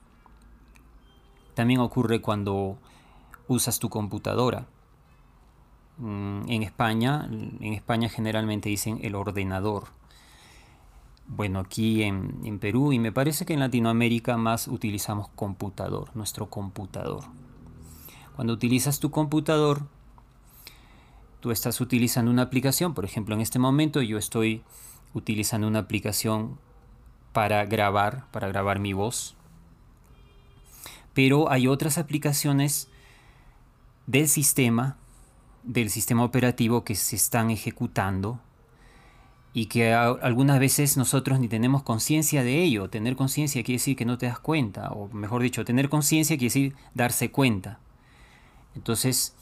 También 1.54 1.82
ocurre 1.82 2.22
cuando 2.22 2.78
usas 3.50 3.80
tu 3.80 3.90
computadora. 3.90 4.66
Mm, 5.98 6.50
en 6.50 6.64
España, 6.64 7.28
en 7.30 7.74
España 7.74 8.08
generalmente 8.08 8.70
dicen 8.70 9.00
el 9.04 9.16
ordenador. 9.16 9.90
Bueno, 11.34 11.60
aquí 11.60 12.04
en, 12.04 12.60
Perú 12.60 12.92
y 12.92 13.00
me 13.00 13.14
parece 13.14 13.46
que 13.46 13.54
en 13.54 13.62
Latinoamérica 13.62 14.36
más 14.36 14.68
utilizamos 14.68 15.30
computador, 15.30 16.10
nuestro 16.14 16.50
computador. 16.50 17.24
Cuando 18.36 18.52
utilizas 18.52 19.00
tu 19.00 19.12
computador, 19.12 19.88
tú 21.40 21.52
estás 21.52 21.80
utilizando 21.80 22.30
una 22.30 22.42
aplicación, 22.42 22.94
por 22.94 23.06
ejemplo, 23.06 23.34
en 23.34 23.40
este 23.40 23.60
momento 23.60 24.02
yo 24.02 24.18
estoy 24.18 24.62
utilizando 25.14 25.70
una 25.70 25.80
aplicación 25.80 26.60
para 27.32 27.64
grabar, 27.64 28.30
para 28.32 28.50
grabar 28.50 28.80
mi 28.80 28.92
voz. 28.92 29.38
Pero 31.14 31.50
hay 31.50 31.66
otras 31.66 31.98
aplicaciones 31.98 32.90
del 34.06 34.28
sistema 34.28 34.98
del 35.64 35.90
sistema 35.92 36.24
operativo 36.24 36.84
que 36.84 36.96
se 36.96 37.16
están 37.16 37.52
ejecutando 37.52 38.40
y 39.54 39.66
que 39.66 39.94
algunas 39.94 40.60
veces 40.60 40.96
nosotros 40.96 41.40
ni 41.40 41.50
tenemos 41.50 41.84
conciencia 41.84 42.44
de 42.44 42.64
ello. 42.64 42.90
Tener 42.90 43.16
conciencia 43.16 43.64
quiere 43.64 43.80
decir 43.80 43.98
que 43.98 44.06
no 44.06 44.18
te 44.18 44.28
das 44.28 44.40
cuenta, 44.40 44.90
o 44.92 45.10
mejor 45.10 45.42
dicho, 45.42 45.66
tener 45.66 45.90
conciencia 45.90 46.38
quiere 46.38 46.48
decir 46.48 46.76
darse 46.94 47.32
cuenta. 47.32 47.80
Entonces, 48.76 49.36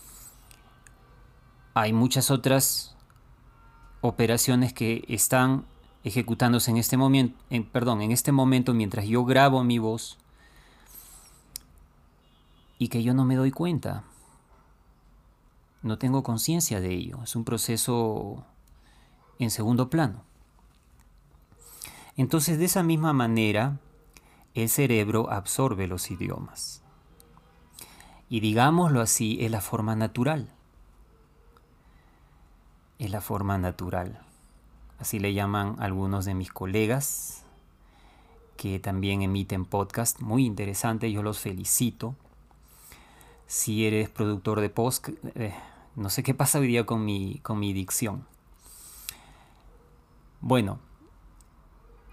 hay 1.75 1.93
muchas 1.93 2.31
otras 2.31 2.95
operaciones 4.01 4.73
que 4.73 5.03
están 5.07 5.65
ejecutándose 6.03 6.71
en 6.71 6.77
este 6.77 6.97
momento, 6.97 7.37
en, 7.49 7.65
perdón, 7.65 8.01
en 8.01 8.11
este 8.11 8.31
momento 8.31 8.73
mientras 8.73 9.05
yo 9.05 9.25
grabo 9.25 9.63
mi 9.63 9.77
voz 9.77 10.17
y 12.79 12.87
que 12.87 13.03
yo 13.03 13.13
no 13.13 13.25
me 13.25 13.35
doy 13.35 13.51
cuenta. 13.51 14.03
No 15.83 15.97
tengo 15.97 16.23
conciencia 16.23 16.81
de 16.81 16.93
ello. 16.93 17.19
Es 17.23 17.35
un 17.35 17.43
proceso 17.45 18.45
en 19.39 19.49
segundo 19.49 19.89
plano. 19.89 20.23
Entonces, 22.15 22.59
de 22.59 22.65
esa 22.65 22.83
misma 22.83 23.13
manera, 23.13 23.79
el 24.53 24.69
cerebro 24.69 25.31
absorbe 25.31 25.87
los 25.87 26.11
idiomas. 26.11 26.83
Y 28.29 28.41
digámoslo 28.41 29.01
así, 29.01 29.37
es 29.41 29.49
la 29.49 29.61
forma 29.61 29.95
natural. 29.95 30.49
Es 32.99 33.09
la 33.09 33.21
forma 33.21 33.57
natural. 33.57 34.19
Así 34.99 35.19
le 35.19 35.33
llaman 35.33 35.77
algunos 35.79 36.25
de 36.25 36.35
mis 36.35 36.51
colegas 36.51 37.43
que 38.57 38.77
también 38.77 39.21
emiten 39.21 39.63
podcast 39.63 40.19
muy 40.19 40.45
interesante. 40.45 41.09
Yo 41.11 41.23
los 41.23 41.39
felicito. 41.39 42.15
Si 43.47 43.87
eres 43.87 44.09
productor 44.09 44.59
de 44.59 44.69
post, 44.69 45.07
eh, 45.35 45.55
no 45.95 46.09
sé 46.09 46.21
qué 46.21 46.33
pasa 46.33 46.59
hoy 46.59 46.67
día 46.67 46.85
con 46.85 47.05
mi, 47.05 47.39
con 47.39 47.57
mi 47.57 47.71
dicción. 47.71 48.27
Bueno, 50.41 50.79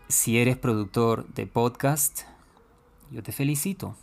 si 0.09 0.39
eres 0.39 0.57
productor 0.57 1.29
de 1.29 1.47
podcast, 1.47 2.23
yo 3.13 3.23
te 3.23 3.31
felicito, 3.31 3.95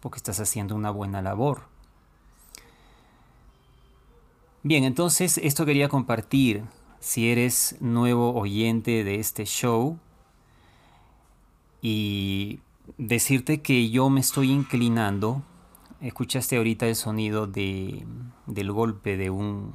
porque 0.00 0.16
estás 0.16 0.40
haciendo 0.40 0.74
una 0.74 0.90
buena 0.90 1.22
labor. 1.22 1.62
Bien, 4.64 4.82
entonces 4.82 5.38
esto 5.38 5.64
quería 5.64 5.88
compartir. 5.88 6.64
Si 6.98 7.30
eres 7.30 7.76
nuevo 7.80 8.34
oyente 8.34 9.04
de 9.04 9.20
este 9.20 9.44
show 9.44 9.98
y 11.80 12.58
decirte 12.98 13.62
que 13.62 13.90
yo 13.90 14.10
me 14.10 14.20
estoy 14.20 14.50
inclinando, 14.50 15.44
escuchaste 16.00 16.56
ahorita 16.56 16.88
el 16.88 16.96
sonido 16.96 17.46
de, 17.46 18.04
del 18.46 18.72
golpe 18.72 19.16
de 19.16 19.30
un, 19.30 19.72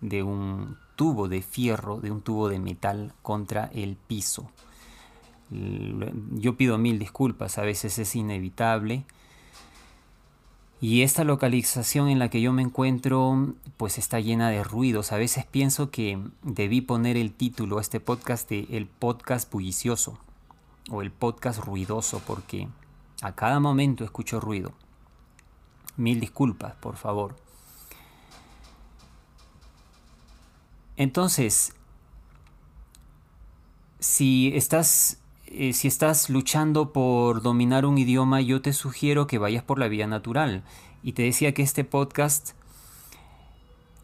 de 0.00 0.22
un 0.22 0.78
tubo 0.96 1.28
de 1.28 1.42
fierro, 1.42 2.00
de 2.00 2.10
un 2.10 2.20
tubo 2.22 2.48
de 2.48 2.58
metal 2.58 3.12
contra 3.22 3.70
el 3.74 3.96
piso. 3.96 4.50
Yo 5.50 6.56
pido 6.56 6.78
mil 6.78 6.98
disculpas, 6.98 7.58
a 7.58 7.62
veces 7.62 7.98
es 7.98 8.16
inevitable. 8.16 9.04
Y 10.80 11.02
esta 11.02 11.24
localización 11.24 12.08
en 12.08 12.18
la 12.18 12.28
que 12.28 12.40
yo 12.40 12.52
me 12.52 12.62
encuentro 12.62 13.54
pues 13.76 13.96
está 13.98 14.20
llena 14.20 14.50
de 14.50 14.64
ruidos. 14.64 15.12
A 15.12 15.16
veces 15.16 15.46
pienso 15.46 15.90
que 15.90 16.18
debí 16.42 16.80
poner 16.80 17.16
el 17.16 17.32
título 17.32 17.78
a 17.78 17.80
este 17.80 18.00
podcast 18.00 18.48
de 18.50 18.66
El 18.70 18.86
podcast 18.86 19.50
bullicioso 19.50 20.18
o 20.90 21.00
el 21.00 21.10
podcast 21.10 21.60
ruidoso 21.60 22.20
porque 22.26 22.68
a 23.22 23.34
cada 23.34 23.60
momento 23.60 24.04
escucho 24.04 24.40
ruido. 24.40 24.72
Mil 25.96 26.20
disculpas, 26.20 26.74
por 26.74 26.96
favor. 26.96 27.43
Entonces, 30.96 31.74
si 33.98 34.52
estás, 34.54 35.18
eh, 35.46 35.72
si 35.72 35.88
estás 35.88 36.30
luchando 36.30 36.92
por 36.92 37.42
dominar 37.42 37.86
un 37.86 37.98
idioma, 37.98 38.40
yo 38.40 38.62
te 38.62 38.72
sugiero 38.72 39.26
que 39.26 39.38
vayas 39.38 39.64
por 39.64 39.78
la 39.78 39.88
vía 39.88 40.06
natural. 40.06 40.62
Y 41.02 41.12
te 41.12 41.22
decía 41.22 41.52
que 41.52 41.62
este 41.62 41.84
podcast, 41.84 42.52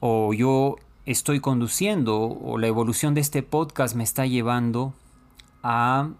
o 0.01 0.35
yo 0.35 0.77
estoy 1.07 1.41
conduciendo, 1.41 2.19
o 2.19 2.59
la 2.59 2.67
evolución 2.67 3.15
de 3.15 3.21
este 3.21 3.43
podcast 3.43 3.95
me 3.95 4.05
está 4.05 4.27
llevando 4.27 4.95
a 5.63 6.11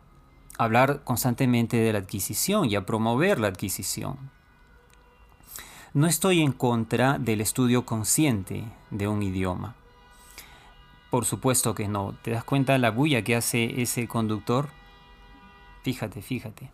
hablar 0.59 1.03
constantemente 1.05 1.79
de 1.79 1.93
la 1.93 2.01
adquisición 2.01 2.71
y 2.71 2.77
a 2.77 2.85
promover 2.87 3.41
la 3.41 3.49
adquisición. 3.49 4.19
No 5.95 6.07
estoy 6.07 6.43
en 6.43 6.53
contra 6.53 7.19
del 7.19 7.41
estudio 7.41 7.85
consciente 7.85 8.65
de 8.91 9.09
un 9.09 9.23
idioma. 9.23 9.75
Por 11.11 11.25
supuesto 11.25 11.75
que 11.75 11.89
no. 11.89 12.15
¿Te 12.23 12.31
das 12.31 12.45
cuenta 12.45 12.73
de 12.73 12.79
la 12.79 12.91
bulla 12.91 13.23
que 13.23 13.35
hace 13.35 13.83
ese 13.83 14.07
conductor? 14.07 14.69
Fíjate, 15.83 16.23
fíjate. 16.23 16.71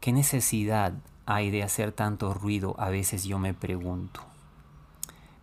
¿Qué 0.00 0.12
necesidad 0.12 0.92
hay 1.24 1.50
de 1.50 1.62
hacer 1.62 1.92
tanto 1.92 2.34
ruido? 2.34 2.76
A 2.78 2.90
veces 2.90 3.24
yo 3.24 3.38
me 3.38 3.54
pregunto. 3.54 4.20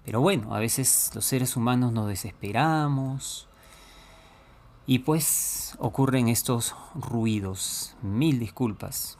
Pero 0.05 0.21
bueno, 0.21 0.53
a 0.53 0.59
veces 0.59 1.11
los 1.15 1.25
seres 1.25 1.55
humanos 1.55 1.91
nos 1.91 2.07
desesperamos 2.07 3.47
y 4.85 4.99
pues 4.99 5.75
ocurren 5.79 6.27
estos 6.27 6.75
ruidos. 6.93 7.95
Mil 8.01 8.39
disculpas. 8.39 9.17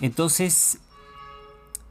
Entonces, 0.00 0.80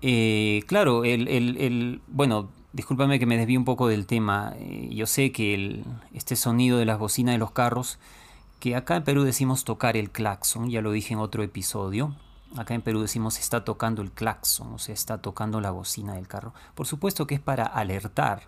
eh, 0.02 0.64
claro, 0.68 1.04
el, 1.04 2.02
bueno, 2.08 2.50
discúlpame 2.74 3.20
que 3.20 3.26
me 3.26 3.38
desvíe 3.38 3.58
un 3.58 3.66
poco 3.66 3.88
del 3.88 4.08
tema. 4.08 4.54
Eh, 4.58 4.90
yo 4.92 5.06
sé 5.08 5.32
que 5.32 5.84
este 6.14 6.36
sonido 6.36 6.78
de 6.78 6.86
las 6.86 7.00
bocinas 7.00 7.34
de 7.36 7.40
los 7.40 7.52
carros, 7.52 8.00
que 8.60 8.76
acá 8.76 8.96
en 8.96 9.04
Perú 9.04 9.24
decimos 9.24 9.64
tocar 9.64 9.98
el 9.98 10.12
claxon, 10.12 10.70
ya 10.70 10.82
lo 10.82 10.92
dije 10.92 11.14
en 11.14 11.20
otro 11.20 11.44
episodio. 11.44 12.16
Acá 12.58 12.74
en 12.74 12.82
Perú 12.82 13.02
decimos 13.02 13.40
está 13.40 13.64
tocando 13.64 14.02
el 14.02 14.12
claxon, 14.12 14.74
o 14.74 14.80
sea, 14.80 14.94
está 14.94 15.22
tocando 15.22 15.62
la 15.62 15.72
bocina 15.72 16.16
del 16.16 16.28
carro. 16.28 16.54
Por 16.76 16.86
supuesto 16.86 17.26
que 17.28 17.36
es 17.36 17.42
para 17.42 17.66
alertar. 17.66 18.44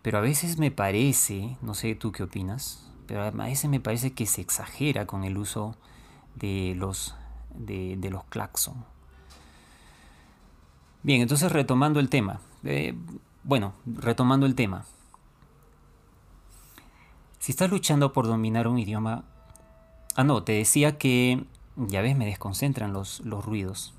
Pero 0.00 0.18
a 0.18 0.22
veces 0.22 0.58
me 0.58 0.70
parece, 0.70 1.56
no 1.60 1.74
sé 1.74 1.94
tú 1.94 2.10
qué 2.10 2.22
opinas, 2.22 2.90
pero 3.06 3.22
a 3.22 3.30
veces 3.30 3.68
me 3.70 3.80
parece 3.80 4.12
que 4.12 4.26
se 4.26 4.40
exagera 4.40 5.06
con 5.06 5.24
el 5.24 5.36
uso 5.36 5.76
de 6.34 6.74
los, 6.76 7.14
de, 7.54 7.96
de 7.98 8.10
los 8.10 8.24
claxon. 8.24 8.91
Bien, 11.02 11.20
entonces 11.20 11.50
retomando 11.50 11.98
el 11.98 12.08
tema. 12.08 12.40
Eh, 12.62 12.94
bueno, 13.42 13.74
retomando 13.86 14.46
el 14.46 14.54
tema. 14.54 14.84
Si 17.40 17.50
estás 17.50 17.70
luchando 17.70 18.12
por 18.12 18.26
dominar 18.26 18.68
un 18.68 18.78
idioma... 18.78 19.24
Ah, 20.14 20.22
no, 20.22 20.44
te 20.44 20.52
decía 20.52 20.98
que... 20.98 21.44
Ya 21.74 22.02
ves, 22.02 22.16
me 22.16 22.26
desconcentran 22.26 22.92
los, 22.92 23.20
los 23.20 23.44
ruidos. 23.44 23.94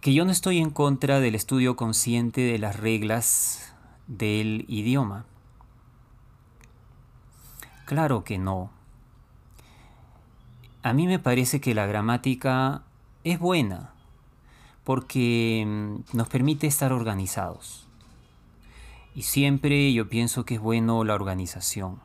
Que 0.00 0.14
yo 0.14 0.24
no 0.24 0.30
estoy 0.30 0.58
en 0.58 0.70
contra 0.70 1.18
del 1.18 1.34
estudio 1.34 1.74
consciente 1.74 2.42
de 2.42 2.58
las 2.58 2.78
reglas 2.78 3.74
del 4.06 4.66
idioma. 4.68 5.24
Claro 7.86 8.22
que 8.22 8.38
no. 8.38 8.70
A 10.84 10.92
mí 10.92 11.08
me 11.08 11.18
parece 11.18 11.60
que 11.60 11.74
la 11.74 11.86
gramática 11.86 12.82
es 13.24 13.40
buena 13.40 13.95
porque 14.86 15.64
mm, 15.66 16.16
nos 16.16 16.28
permite 16.28 16.68
estar 16.68 16.92
organizados. 16.92 17.88
Y 19.16 19.22
siempre 19.22 19.92
yo 19.92 20.08
pienso 20.08 20.44
que 20.44 20.54
es 20.54 20.60
bueno 20.60 21.02
la 21.02 21.14
organización, 21.14 21.98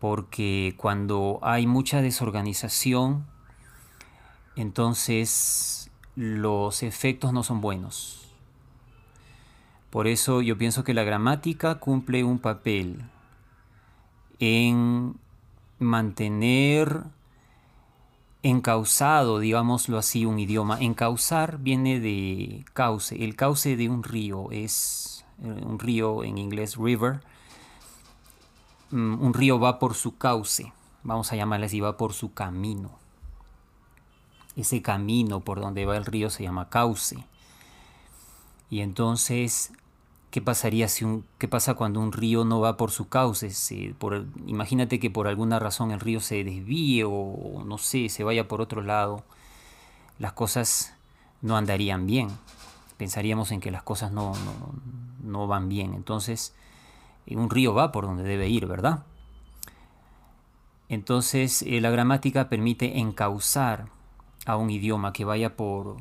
porque 0.00 0.74
cuando 0.76 1.38
hay 1.42 1.68
mucha 1.68 2.02
desorganización, 2.02 3.26
entonces 4.56 5.92
los 6.16 6.82
efectos 6.82 7.32
no 7.32 7.44
son 7.44 7.60
buenos. 7.60 8.34
Por 9.90 10.08
eso 10.08 10.42
yo 10.42 10.58
pienso 10.58 10.82
que 10.82 10.94
la 10.94 11.04
gramática 11.04 11.76
cumple 11.76 12.24
un 12.24 12.40
papel 12.40 13.04
en 14.40 15.14
mantener 15.78 17.04
encausado, 18.42 19.38
digámoslo 19.38 19.98
así, 19.98 20.24
un 20.24 20.38
idioma. 20.38 20.78
Encauzar 20.80 21.58
viene 21.58 22.00
de 22.00 22.64
cauce. 22.72 23.22
El 23.24 23.36
cauce 23.36 23.76
de 23.76 23.88
un 23.88 24.02
río 24.02 24.50
es 24.50 25.24
eh, 25.42 25.62
un 25.64 25.78
río 25.78 26.24
en 26.24 26.38
inglés 26.38 26.76
river. 26.76 27.20
Mm, 28.90 29.22
un 29.22 29.34
río 29.34 29.58
va 29.58 29.78
por 29.78 29.94
su 29.94 30.16
cauce. 30.16 30.72
Vamos 31.02 31.32
a 31.32 31.36
llamarle 31.36 31.66
así, 31.66 31.80
va 31.80 31.96
por 31.96 32.12
su 32.12 32.32
camino. 32.32 32.98
Ese 34.56 34.82
camino 34.82 35.40
por 35.40 35.60
donde 35.60 35.86
va 35.86 35.96
el 35.96 36.04
río 36.04 36.30
se 36.30 36.42
llama 36.42 36.68
cauce. 36.68 37.24
Y 38.68 38.80
entonces 38.80 39.72
¿Qué 40.30 40.40
pasaría 40.40 40.86
si 40.88 41.04
un, 41.04 41.24
qué 41.38 41.48
pasa 41.48 41.74
cuando 41.74 42.00
un 42.00 42.12
río 42.12 42.44
no 42.44 42.60
va 42.60 42.76
por 42.76 42.90
su 42.92 43.08
cauce? 43.08 43.50
por, 43.98 44.26
imagínate 44.46 45.00
que 45.00 45.10
por 45.10 45.26
alguna 45.26 45.58
razón 45.58 45.90
el 45.90 46.00
río 46.00 46.20
se 46.20 46.44
desvíe 46.44 47.04
o 47.04 47.64
no 47.66 47.78
sé, 47.78 48.08
se 48.08 48.22
vaya 48.22 48.46
por 48.46 48.60
otro 48.60 48.82
lado. 48.82 49.24
Las 50.18 50.32
cosas 50.32 50.94
no 51.42 51.56
andarían 51.56 52.06
bien. 52.06 52.28
pensaríamos 52.96 53.50
en 53.50 53.60
que 53.60 53.70
las 53.70 53.82
cosas 53.82 54.12
no, 54.12 54.32
no 55.22 55.46
van 55.46 55.68
bien. 55.68 55.94
Entonces, 55.94 56.54
un 57.28 57.50
río 57.50 57.74
va 57.74 57.92
por 57.92 58.04
donde 58.04 58.22
debe 58.22 58.48
ir, 58.48 58.66
¿verdad? 58.66 59.04
Entonces, 60.88 61.62
eh, 61.62 61.80
la 61.80 61.90
gramática 61.90 62.48
permite 62.48 62.98
encauzar 62.98 63.86
a 64.46 64.56
un 64.56 64.70
idioma 64.70 65.12
que 65.12 65.24
vaya 65.24 65.56
por, 65.56 65.96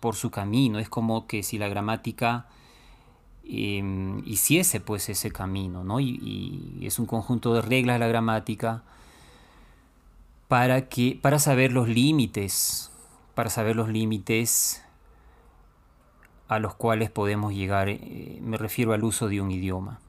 por 0.00 0.14
su 0.16 0.30
camino. 0.30 0.78
Es 0.78 0.88
como 0.88 1.26
que 1.26 1.42
si 1.42 1.58
la 1.58 1.68
gramática 1.68 2.46
em, 3.48 4.22
hiciese 4.26 4.80
pues 4.80 5.08
ese 5.08 5.30
camino, 5.30 5.84
¿no? 5.84 6.00
Y, 6.00 6.78
es 6.82 6.98
un 6.98 7.06
conjunto 7.06 7.54
de 7.54 7.62
reglas 7.62 8.00
la 8.00 8.06
gramática 8.06 8.82
para, 10.48 10.88
que, 10.88 11.18
para 11.20 11.38
saber 11.38 11.72
los 11.72 11.88
límites, 11.88 12.90
para 13.34 13.50
saber 13.50 13.76
los 13.76 13.88
límites 13.88 14.82
a 16.48 16.58
los 16.58 16.74
cuales 16.74 17.10
podemos 17.10 17.52
llegar, 17.52 17.88
eh, 17.88 18.38
me 18.42 18.56
refiero 18.56 18.92
al 18.92 19.04
uso 19.04 19.28
de 19.28 19.40
un 19.40 19.50
idioma. 19.50 20.00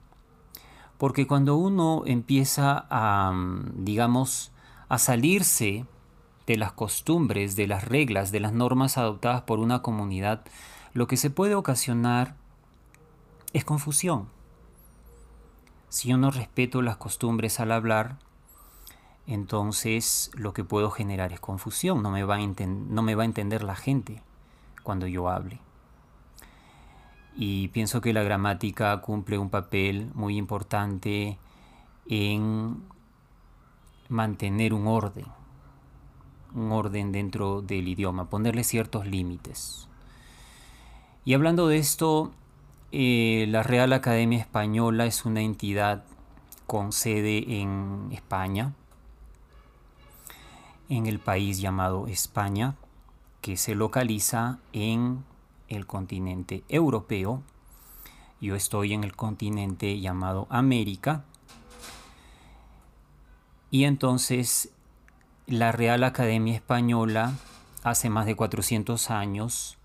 Porque 0.97 1.27
cuando 1.27 1.57
uno 1.57 2.03
empieza 2.05 2.85
a, 2.89 3.31
mm, 3.31 3.85
digamos, 3.85 4.51
a 4.89 4.97
salirse 4.97 5.85
de 6.47 6.57
las 6.57 6.71
costumbres, 6.71 7.55
de 7.55 7.67
las 7.67 7.83
reglas, 7.83 8.31
de 8.31 8.39
las 8.39 8.53
normas 8.53 8.97
adoptadas 8.97 9.41
por 9.41 9.59
una 9.59 9.81
comunidad, 9.81 10.43
lo 10.93 11.07
que 11.07 11.17
se 11.17 11.29
puede 11.29 11.55
ocasionar 11.55 12.35
es 13.53 13.65
confusión. 13.65 14.27
Si 15.89 16.09
yo 16.09 16.17
no 16.17 16.31
respeto 16.31 16.81
las 16.81 16.97
costumbres 16.97 17.59
al 17.59 17.71
hablar, 17.71 18.19
entonces 19.25 20.31
lo 20.33 20.53
que 20.53 20.63
puedo 20.63 20.91
generar 20.91 21.33
es 21.33 21.39
confusión, 21.39 22.01
no 22.01 22.11
me 22.11 22.23
va 22.23 22.35
a, 22.35 22.39
no 22.39 23.01
me 23.01 23.15
va 23.15 23.23
a 23.23 23.25
entender 23.25 23.63
la 23.63 23.75
gente 23.75 24.21
cuando 24.83 25.07
yo 25.07 25.29
hable 25.29 25.59
y 27.37 27.67
pienso 27.67 28.01
que 28.01 28.13
la 28.13 28.23
gramática 28.23 28.99
cumple 28.99 29.37
un 29.37 29.51
papel 29.51 30.09
muy 30.15 30.37
importante 30.37 31.37
en 32.07 32.83
mantener 34.09 34.73
un 34.73 34.87
orden, 34.87 35.27
un 36.55 36.71
orden 36.71 37.11
dentro 37.11 37.61
del 37.61 37.87
idioma, 37.87 38.27
ponerle 38.27 38.63
ciertos 38.63 39.05
límites. 39.05 39.87
Y 41.25 41.35
hablando 41.35 41.67
de 41.67 41.77
esto, 41.77 42.31
eh, 42.91 43.45
la 43.49 43.63
Real 43.63 43.91
Academia 43.93 44.39
Española 44.39 45.05
es 45.05 45.25
una 45.25 45.41
entidad 45.41 46.03
con 46.65 46.91
sede 46.91 47.61
en 47.61 48.09
España, 48.11 48.73
en 50.89 51.05
el 51.05 51.19
país 51.19 51.59
llamado 51.59 52.07
España, 52.07 52.75
que 53.41 53.57
se 53.57 53.75
localiza 53.75 54.59
en 54.73 55.23
el 55.67 55.85
continente 55.85 56.63
europeo. 56.69 57.41
Yo 58.39 58.55
estoy 58.55 58.93
en 58.93 59.03
el 59.03 59.15
continente 59.15 59.99
llamado 59.99 60.47
América. 60.49 61.23
Y 63.69 63.83
entonces 63.83 64.71
la 65.45 65.71
Real 65.71 66.03
Academia 66.03 66.55
Española 66.55 67.33
hace 67.83 68.09
más 68.09 68.25
de 68.25 68.35
400 68.35 69.11
años 69.11 69.77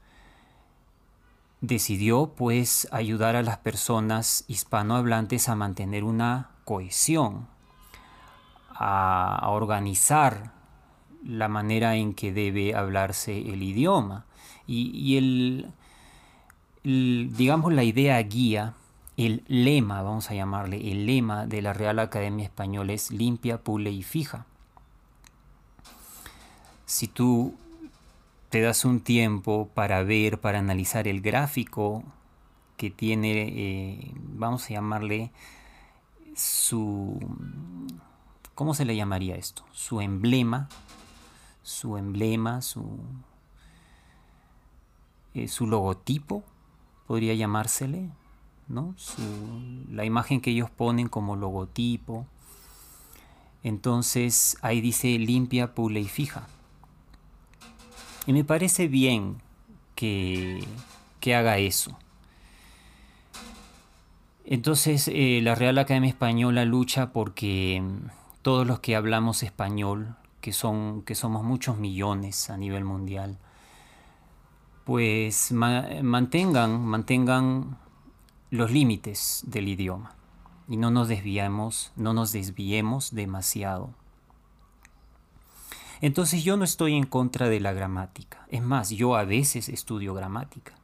decidió 1.62 2.34
pues 2.36 2.88
ayudar 2.90 3.36
a 3.36 3.42
las 3.42 3.56
personas 3.56 4.44
hispanohablantes 4.48 5.48
a 5.48 5.54
mantener 5.54 6.04
una 6.04 6.50
cohesión, 6.64 7.46
a, 8.74 9.48
organizar 9.48 10.52
la 11.24 11.48
manera 11.48 11.94
en 11.94 12.14
que 12.14 12.32
debe 12.32 12.74
hablarse 12.74 13.38
el 13.38 13.62
idioma 13.62 14.26
y, 14.66 15.16
el, 15.16 15.72
digamos, 16.82 17.72
la 17.72 17.84
idea 17.84 18.20
guía, 18.22 18.74
el 19.16 19.44
lema, 19.46 20.02
vamos 20.02 20.30
a 20.30 20.34
llamarle, 20.34 20.90
el 20.90 21.06
lema 21.06 21.46
de 21.46 21.62
la 21.62 21.72
Real 21.72 22.00
Academia 22.00 22.44
Española 22.44 22.92
es 22.92 23.12
limpia, 23.12 23.62
pule 23.62 23.90
y 23.90 24.02
fija. 24.02 24.46
Si 26.86 27.06
tú 27.06 27.54
te 28.52 28.60
das 28.60 28.84
un 28.84 29.00
tiempo 29.00 29.70
para 29.72 30.02
ver, 30.02 30.38
para 30.38 30.58
analizar 30.58 31.08
el 31.08 31.22
gráfico 31.22 32.04
que 32.76 32.90
tiene, 32.90 33.48
eh, 33.48 34.12
vamos 34.14 34.66
a 34.66 34.74
llamarle 34.74 35.30
su, 36.36 37.18
¿cómo 38.54 38.74
se 38.74 38.84
le 38.84 38.94
llamaría 38.94 39.36
esto? 39.36 39.64
Su 39.72 40.02
emblema, 40.02 40.68
su 41.62 41.96
emblema, 41.96 42.60
su, 42.60 42.98
eh, 45.32 45.48
su 45.48 45.66
logotipo, 45.66 46.44
podría 47.06 47.32
llamársele, 47.32 48.10
¿no? 48.68 48.94
la 49.90 50.04
imagen 50.04 50.42
que 50.42 50.50
ellos 50.50 50.68
ponen 50.68 51.08
como 51.08 51.36
logotipo. 51.36 52.26
Entonces 53.62 54.58
ahí 54.60 54.82
dice 54.82 55.18
limpia, 55.18 55.74
pule 55.74 56.00
y 56.00 56.08
fija. 56.08 56.48
Y 58.26 58.32
me 58.32 58.44
parece 58.44 58.88
bien 58.88 59.42
que, 59.94 60.64
que 61.20 61.34
haga 61.34 61.58
eso. 61.58 61.96
Entonces 64.44 65.08
eh, 65.08 65.40
la 65.42 65.54
Real 65.54 65.78
Academia 65.78 66.10
Española 66.10 66.64
lucha 66.64 67.12
porque 67.12 67.80
mm, 67.82 68.08
todos 68.42 68.66
los 68.66 68.80
que 68.80 68.96
hablamos 68.96 69.42
español, 69.42 70.16
que, 70.40 70.52
son, 70.52 71.02
que 71.02 71.14
somos 71.14 71.44
muchos 71.44 71.78
millones 71.78 72.50
a 72.50 72.56
nivel 72.56 72.84
mundial, 72.84 73.38
pues 74.84 75.52
mantengan, 75.52 76.84
mantengan 76.84 77.78
los 78.50 78.70
límites 78.72 79.44
del 79.46 79.68
idioma 79.68 80.16
y 80.68 80.76
no 80.76 80.90
nos 80.90 81.06
desviemos, 81.06 81.92
no 81.96 82.12
nos 82.12 82.32
desviemos 82.32 83.14
demasiado. 83.14 83.94
Entonces 86.02 86.42
yo 86.42 86.56
no 86.56 86.64
estoy 86.64 86.96
en 86.96 87.06
contra 87.06 87.48
de 87.48 87.60
la 87.60 87.72
gramática. 87.72 88.44
Es 88.50 88.60
más, 88.60 88.90
yo 88.90 89.14
a 89.14 89.24
veces 89.24 89.68
estudio 89.68 90.14
gramática. 90.14 90.74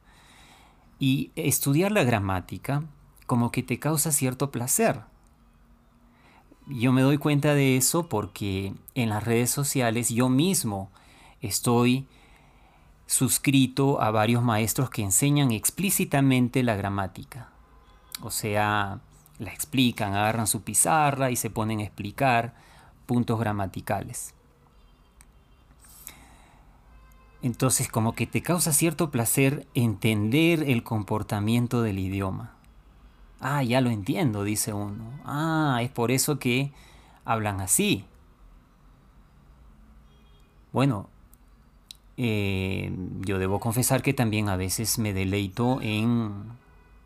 Y 0.97 1.31
estudiar 1.35 1.91
la 1.91 2.05
gramática 2.05 2.83
como 3.27 3.51
que 3.51 3.61
te 3.61 3.79
causa 3.79 4.13
cierto 4.13 4.49
placer. 4.49 5.01
Yo 6.67 6.93
me 6.93 7.01
doy 7.01 7.17
cuenta 7.17 7.53
de 7.53 7.75
eso 7.75 8.07
porque 8.07 8.73
en 8.95 9.09
las 9.09 9.25
redes 9.25 9.51
sociales 9.51 10.07
yo 10.09 10.29
mismo 10.29 10.89
estoy 11.41 12.07
suscrito 13.05 14.01
a 14.01 14.11
varios 14.11 14.41
maestros 14.41 14.89
que 14.89 15.03
enseñan 15.03 15.51
explícitamente 15.51 16.63
la 16.63 16.77
gramática. 16.77 17.49
O 18.21 18.31
sea, 18.31 19.01
la 19.37 19.51
explican, 19.51 20.13
agarran 20.13 20.47
su 20.47 20.61
pizarra 20.61 21.29
y 21.29 21.35
se 21.35 21.49
ponen 21.49 21.79
a 21.79 21.83
explicar 21.83 22.53
puntos 23.05 23.37
gramaticales. 23.37 24.33
Entonces 27.41 27.87
como 27.87 28.13
que 28.13 28.27
te 28.27 28.41
causa 28.41 28.73
cierto 28.73 29.11
placer 29.11 29.65
entender 29.73 30.63
el 30.63 30.83
comportamiento 30.83 31.81
del 31.81 31.99
idioma. 31.99 32.53
Ah, 33.39 33.63
ya 33.63 33.79
lo 33.79 33.89
entiendo, 33.89 34.43
dice 34.43 34.73
uno. 34.73 35.19
Ah, 35.23 35.79
es 35.81 35.89
por 35.89 36.11
eso 36.11 36.39
que 36.39 36.73
hablan 37.23 37.61
así. 37.61 38.05
Bueno, 40.73 41.09
eh, 42.17 42.93
yo 43.21 43.39
debo 43.39 43.61
confesar 43.61 44.01
que 44.01 44.13
también 44.13 44.49
a 44.49 44.57
veces 44.57 44.99
me 44.99 45.13
deleito 45.13 45.79
en 45.81 46.43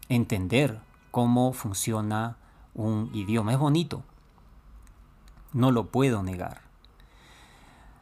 entender 0.10 0.80
cómo 1.12 1.54
funciona 1.54 2.38
un 2.74 3.12
idioma. 3.14 3.54
Es 3.54 3.60
bonito, 3.60 4.04
no 5.54 5.70
lo 5.70 5.92
puedo 5.92 6.24
negar. 6.24 6.62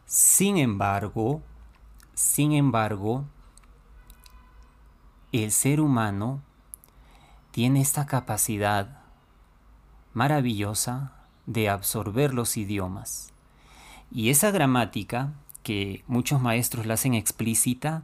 Sin 0.06 0.58
embargo, 0.58 1.42
sin 2.14 2.52
embargo, 2.52 3.26
el 5.32 5.52
ser 5.52 5.80
humano 5.80 6.42
tiene 7.52 7.82
esta 7.82 8.06
capacidad 8.06 9.00
maravillosa 10.14 11.14
de 11.46 11.70
absorber 11.70 12.34
los 12.34 12.58
idiomas. 12.58 13.34
Y 14.12 14.30
esa 14.30 14.52
gramática 14.52 15.34
que 15.64 16.04
muchos 16.08 16.42
maestros 16.42 16.86
la 16.86 16.96
hacen 16.96 17.14
explícita, 17.14 18.04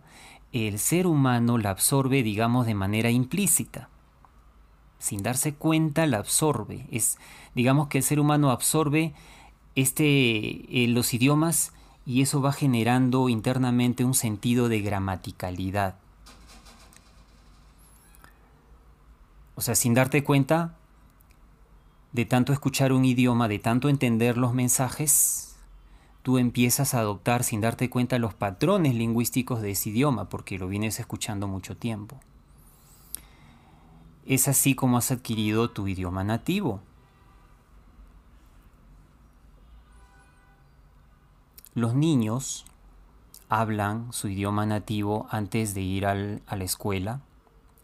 el 0.52 0.80
ser 0.80 1.08
humano 1.08 1.58
la 1.58 1.72
absorbe, 1.72 2.24
digamos, 2.24 2.66
de 2.66 2.76
manera 2.76 3.10
implícita. 3.10 3.90
Sin 5.00 5.22
darse 5.22 5.54
cuenta, 5.54 6.06
la 6.06 6.18
absorbe. 6.18 6.88
Es, 6.92 7.18
digamos 7.56 7.88
que 7.88 8.00
el 8.00 8.04
ser 8.04 8.20
humano 8.20 8.52
absorbe 8.52 9.14
este, 9.76 10.84
eh, 10.84 10.88
los 10.88 11.14
idiomas 11.14 11.74
y 12.08 12.22
eso 12.22 12.42
va 12.42 12.54
generando 12.54 13.28
internamente 13.28 14.06
un 14.06 14.14
sentido 14.14 14.70
de 14.70 14.80
gramaticalidad. 14.80 15.96
O 19.56 19.62
sea, 19.62 19.76
sin 19.76 19.94
darte 19.94 20.24
cuenta, 20.24 20.78
de 22.14 22.24
tanto 22.24 22.54
escuchar 22.54 22.94
un 22.94 23.04
idioma, 23.04 23.50
de 23.50 23.60
tanto 23.60 23.90
entender 23.90 24.38
los 24.38 24.54
mensajes, 24.54 25.58
tú 26.24 26.38
empiezas 26.38 26.94
a 26.94 27.00
adoptar 27.00 27.44
sin 27.44 27.60
darte 27.60 27.90
cuenta 27.90 28.18
los 28.20 28.34
patrones 28.34 28.96
lingüísticos 28.96 29.62
de 29.62 29.72
ese 29.72 29.90
idioma, 29.90 30.30
porque 30.30 30.58
lo 30.58 30.70
vienes 30.70 31.02
escuchando 31.02 31.50
mucho 31.50 31.76
tiempo. 31.76 32.22
Es 34.26 34.48
así 34.48 34.76
como 34.76 34.98
has 34.98 35.12
adquirido 35.12 35.72
tu 35.72 35.90
idioma 35.90 36.24
nativo. 36.24 36.80
Los 41.78 41.94
niños 41.94 42.66
hablan 43.50 44.12
su 44.12 44.30
idioma 44.30 44.66
nativo 44.66 45.28
antes 45.30 45.76
de 45.76 45.82
ir 45.82 46.08
a 46.08 46.16
la 46.16 46.64
escuela. 46.64 47.22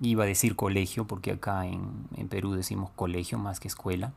Iba 0.02 0.24
a 0.24 0.26
decir 0.26 0.56
colegio, 0.56 1.06
porque 1.06 1.34
acá 1.34 1.68
en, 1.68 2.08
en 2.18 2.28
Perú 2.28 2.54
decimos 2.54 2.90
colegio 2.96 3.38
más 3.38 3.60
que 3.60 3.68
escuela. 3.68 4.12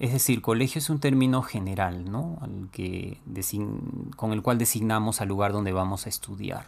Es 0.00 0.12
decir, 0.12 0.42
colegio 0.42 0.80
es 0.80 0.90
un 0.90 0.98
término 0.98 1.42
general, 1.42 2.10
¿no? 2.10 2.36
que 2.72 3.20
con 4.16 4.32
el 4.32 4.42
cual 4.42 4.58
designamos 4.58 5.20
al 5.20 5.28
lugar 5.28 5.52
donde 5.52 5.72
vamos 5.72 6.06
a 6.06 6.08
estudiar. 6.08 6.66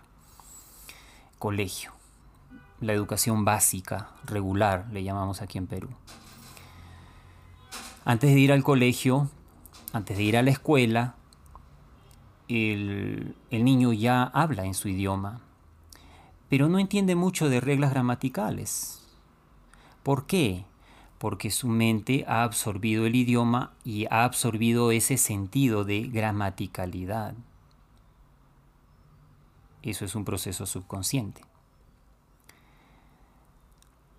Colegio. 1.41 1.91
La 2.81 2.93
educación 2.93 3.45
básica, 3.45 4.11
regular, 4.27 4.87
le 4.93 5.03
llamamos 5.03 5.43
aquí 5.43 5.59
en 5.59 5.67
Perú. 5.67 5.89
Antes 8.05 8.33
de 8.33 8.39
ir 8.39 8.53
al 8.53 8.63
colegio, 8.63 9.29
antes 9.97 10.17
de 10.17 10.23
ir 10.23 10.37
a 10.37 10.43
la 10.43 10.51
escuela, 10.51 11.17
el, 12.49 13.35
niño 13.51 13.93
ya 13.93 14.23
habla 14.23 14.65
en 14.65 14.75
su 14.75 14.89
idioma, 14.89 15.41
pero 16.49 16.69
no 16.69 16.79
entiende 16.79 17.15
mucho 17.17 17.49
de 17.49 17.61
reglas 17.61 17.91
gramaticales. 17.91 19.03
¿Por 20.03 20.27
qué? 20.27 20.65
porque 21.19 21.51
su 21.51 21.69
mente 21.69 22.25
ha 22.29 22.43
absorbido 22.43 23.07
el 23.07 23.15
idioma 23.15 23.73
y 23.85 24.05
ha 24.11 24.25
absorbido 24.25 24.91
ese 24.91 25.17
sentido 25.17 25.85
de 25.85 26.03
gramaticalidad. 26.03 27.35
Eso 29.83 30.05
es 30.05 30.15
un 30.15 30.25
proceso 30.25 30.67
subconsciente. 30.67 31.43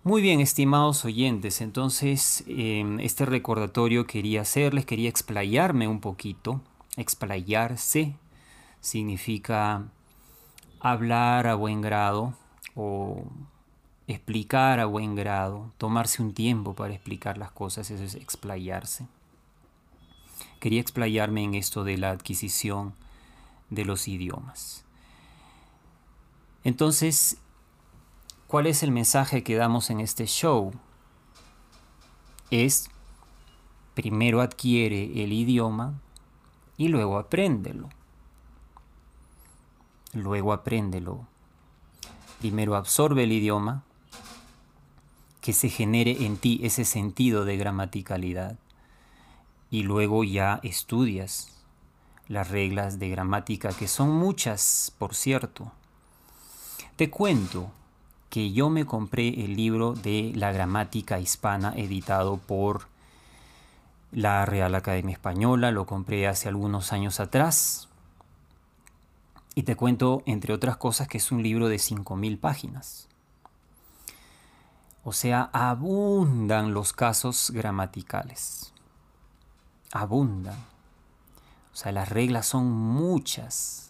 Muy 0.04 0.22
bien, 0.22 0.40
estimados 0.40 1.04
oyentes, 1.04 1.60
entonces 1.60 2.44
em, 2.46 3.00
este 3.00 3.26
recordatorio 3.26 4.06
quería 4.06 4.42
hacerles, 4.42 4.86
quería 4.86 5.08
explayarme 5.08 5.88
un 5.88 6.00
poquito. 6.00 6.60
Explayarse 6.96 8.14
significa 8.80 9.88
hablar 10.80 11.48
a 11.48 11.56
buen 11.56 11.80
grado 11.80 12.34
o 12.76 13.24
explicar 14.06 14.78
a 14.78 14.86
buen 14.86 15.16
grado, 15.16 15.72
tomarse 15.78 16.22
un 16.22 16.32
tiempo 16.32 16.74
para 16.74 16.94
explicar 16.94 17.36
las 17.36 17.50
cosas, 17.50 17.90
eso 17.90 18.04
es 18.04 18.14
explayarse. 18.14 19.06
Quería 20.60 20.80
explayarme 20.80 21.42
en 21.42 21.54
esto 21.54 21.82
de 21.82 21.98
la 21.98 22.10
adquisición 22.10 22.94
de 23.68 23.84
los 23.84 24.06
idiomas. 24.06 24.84
Entonces, 26.62 27.38
¿cuál 28.48 28.66
es 28.66 28.82
el 28.82 28.90
mensaje 28.90 29.44
que 29.44 29.54
damos 29.54 29.90
en 29.90 30.00
este 30.00 30.26
show? 30.26 30.72
Es, 32.50 32.90
primero 33.94 34.40
adquiere 34.40 35.22
el 35.22 35.32
idioma 35.32 36.00
y 36.76 36.88
luego 36.88 37.18
apréndelo. 37.18 37.90
Luego 40.14 40.52
apréndelo. 40.52 41.26
Primero 42.40 42.74
absorbe 42.74 43.24
el 43.24 43.32
idioma 43.32 43.84
que 45.42 45.52
se 45.52 45.68
genere 45.68 46.24
en 46.24 46.38
ti 46.38 46.60
ese 46.62 46.84
sentido 46.84 47.44
de 47.44 47.56
gramaticalidad. 47.58 48.58
Y 49.70 49.82
luego 49.82 50.24
ya 50.24 50.60
estudias 50.62 51.54
las 52.28 52.48
reglas 52.48 52.98
de 52.98 53.10
gramática, 53.10 53.70
que 53.70 53.88
son 53.88 54.10
muchas, 54.10 54.94
por 54.98 55.14
cierto. 55.14 55.72
Te 56.96 57.10
cuento 57.10 57.70
que 58.30 58.52
yo 58.52 58.70
me 58.70 58.84
compré 58.84 59.44
el 59.44 59.56
libro 59.56 59.94
de 59.94 60.32
la 60.34 60.52
gramática 60.52 61.18
hispana 61.18 61.72
editado 61.76 62.36
por 62.36 62.88
la 64.12 64.46
Real 64.46 64.74
Academia 64.74 65.12
Española, 65.12 65.70
lo 65.70 65.86
compré 65.86 66.26
hace 66.26 66.48
algunos 66.48 66.92
años 66.92 67.20
atrás. 67.20 67.88
Y 69.54 69.64
te 69.64 69.76
cuento, 69.76 70.22
entre 70.26 70.52
otras 70.54 70.76
cosas, 70.76 71.08
que 71.08 71.18
es 71.18 71.32
un 71.32 71.42
libro 71.42 71.68
de 71.68 71.76
5.000 71.76 72.38
páginas. 72.38 73.08
O 75.04 75.12
sea, 75.12 75.50
abundan 75.52 76.74
los 76.74 76.92
casos 76.92 77.50
gramaticales. 77.50 78.72
Abundan. 79.92 80.58
O 81.72 81.76
sea, 81.76 81.92
las 81.92 82.08
reglas 82.08 82.46
son 82.46 82.70
muchas. 82.70 83.87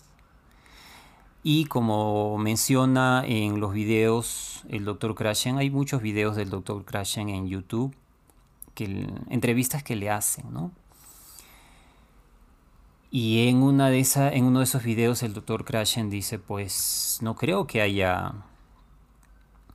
Y 1.51 1.65
como 1.65 2.37
menciona 2.37 3.25
en 3.25 3.59
los 3.59 3.73
videos 3.73 4.65
el 4.69 4.85
Dr. 4.85 5.15
Krashen, 5.15 5.57
hay 5.57 5.71
muchos 5.71 6.03
videos 6.03 6.37
del 6.37 6.51
Dr. 6.51 6.85
Krashen 6.85 7.31
en 7.31 7.49
YouTube, 7.49 7.97
que, 8.75 9.09
entrevistas 9.31 9.83
que 9.83 9.97
le 9.97 10.11
hacen, 10.11 10.53
¿no? 10.53 10.73
Y 13.11 13.49
en, 13.49 13.63
una 13.63 13.89
de 13.89 13.99
esa, 13.99 14.31
en 14.31 14.45
uno 14.45 14.59
de 14.59 14.65
esos 14.65 14.83
videos 14.83 15.23
el 15.23 15.33
Dr. 15.33 15.65
Krashen 15.65 16.11
dice, 16.11 16.39
pues 16.39 17.17
no 17.23 17.35
creo 17.35 17.67
que 17.67 17.81
haya 17.81 18.35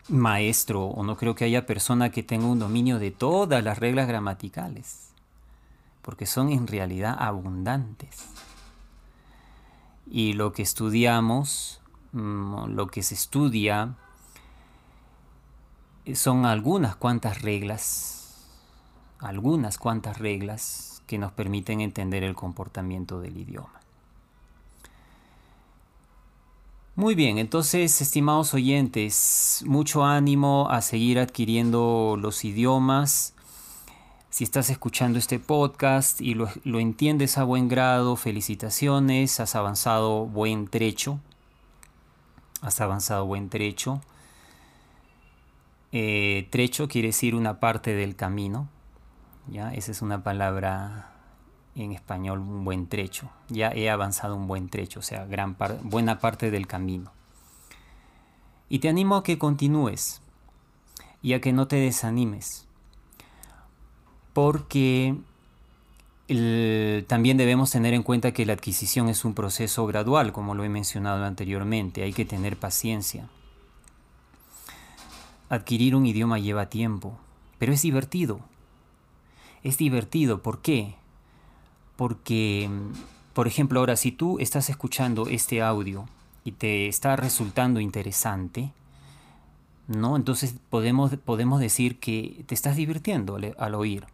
maestro 0.09 0.85
o 0.85 1.03
no 1.03 1.17
creo 1.17 1.33
que 1.33 1.45
haya 1.45 1.65
persona 1.65 2.11
que 2.11 2.21
tenga 2.21 2.45
un 2.45 2.59
dominio 2.59 2.99
de 2.99 3.09
todas 3.09 3.63
las 3.63 3.79
reglas 3.79 4.07
gramaticales, 4.07 5.09
porque 6.03 6.27
son 6.27 6.51
en 6.51 6.67
realidad 6.67 7.15
abundantes. 7.17 8.27
Y 10.09 10.33
lo 10.33 10.53
que 10.53 10.61
estudiamos, 10.61 11.81
mm, 12.11 12.65
lo 12.75 12.87
que 12.87 13.03
se 13.03 13.15
estudia, 13.15 13.95
son 16.13 16.45
algunas 16.45 16.95
cuantas 16.95 17.41
reglas, 17.41 18.45
algunas 19.19 19.77
cuantas 19.77 20.19
reglas 20.19 21.01
que 21.07 21.17
nos 21.17 21.31
permiten 21.31 21.81
entender 21.81 22.23
el 22.23 22.35
comportamiento 22.35 23.21
del 23.21 23.37
idioma. 23.37 23.83
Muy 26.95 27.15
bien, 27.15 27.39
entonces, 27.39 28.01
estimados 28.01 28.53
oyentes, 28.53 29.63
mucho 29.65 30.05
ánimo 30.05 30.69
a 30.69 30.81
seguir 30.81 31.17
adquiriendo 31.17 32.17
los 32.19 32.45
idiomas. 32.45 33.33
Si 34.33 34.43
estás 34.43 34.71
escuchando 34.71 35.19
este 35.19 35.37
podcast 35.37 36.19
y 36.19 36.33
lo, 36.33 36.49
entiendes 36.79 37.37
a 37.37 37.43
buen 37.43 37.67
grado, 37.67 38.15
felicitaciones, 38.15 39.39
has 39.39 39.53
avanzado 39.53 40.25
buen 40.25 40.67
trecho. 40.67 41.19
Has 42.59 42.81
avanzado 42.81 43.27
buen 43.27 43.49
trecho. 43.49 44.01
Eh, 45.91 46.47
trecho 46.49 46.87
quiere 46.87 47.09
decir 47.09 47.35
una 47.35 47.59
parte 47.59 47.93
del 47.93 48.15
camino. 48.15 48.69
¿ya? 49.51 49.71
Esa 49.71 49.91
es 49.91 50.01
una 50.01 50.23
palabra 50.23 51.13
en 51.75 51.91
español 51.91 52.39
un 52.39 52.65
buen 52.65 52.87
trecho. 52.87 53.29
Ya 53.49 53.69
he 53.69 53.87
avanzado 53.91 54.35
un 54.35 54.47
buen 54.47 54.67
trecho, 54.67 55.01
o 55.01 55.03
sea, 55.03 55.27
gran 55.27 55.55
buena 55.83 56.17
parte 56.17 56.49
del 56.49 56.65
camino. 56.65 57.11
Y 58.67 58.79
te 58.79 58.89
animo 58.89 59.15
a 59.15 59.23
que 59.23 59.37
continúes 59.37 60.23
y 61.21 61.33
a 61.33 61.39
que 61.39 61.53
no 61.53 61.67
te 61.67 61.75
desanimes. 61.75 62.67
Porque 64.33 65.15
también 67.07 67.37
debemos 67.37 67.71
tener 67.71 67.93
en 67.93 68.03
cuenta 68.03 68.31
que 68.31 68.45
la 68.45 68.53
adquisición 68.53 69.09
es 69.09 69.25
un 69.25 69.33
proceso 69.33 69.85
gradual, 69.85 70.31
como 70.31 70.55
lo 70.55 70.63
he 70.63 70.69
mencionado 70.69 71.23
anteriormente. 71.23 72.03
Hay 72.03 72.13
que 72.13 72.25
tener 72.25 72.57
paciencia. 72.57 73.29
Adquirir 75.49 75.95
un 75.95 76.05
idioma 76.05 76.39
lleva 76.39 76.69
tiempo, 76.69 77.17
pero 77.59 77.73
es 77.73 77.81
divertido. 77.81 78.39
Es 79.61 79.77
divertido, 79.77 80.41
¿por 80.41 80.61
qué? 80.61 80.95
porque, 81.95 82.69
por 83.33 83.47
ejemplo, 83.47 83.79
ahora 83.79 83.95
si 83.95 84.11
tú 84.11 84.39
estás 84.39 84.69
escuchando 84.69 85.27
este 85.27 85.61
audio 85.61 86.07
y 86.43 86.53
te 86.53 86.87
está 86.87 87.15
resultando 87.15 87.79
interesante, 87.79 88.71
¿no? 89.87 90.15
Entonces 90.15 90.55
podemos, 90.69 91.15
podemos 91.17 91.59
decir 91.59 91.99
que 91.99 92.43
te 92.47 92.55
estás 92.55 92.75
divirtiendo 92.75 93.37
al 93.57 93.75
oír. 93.75 94.05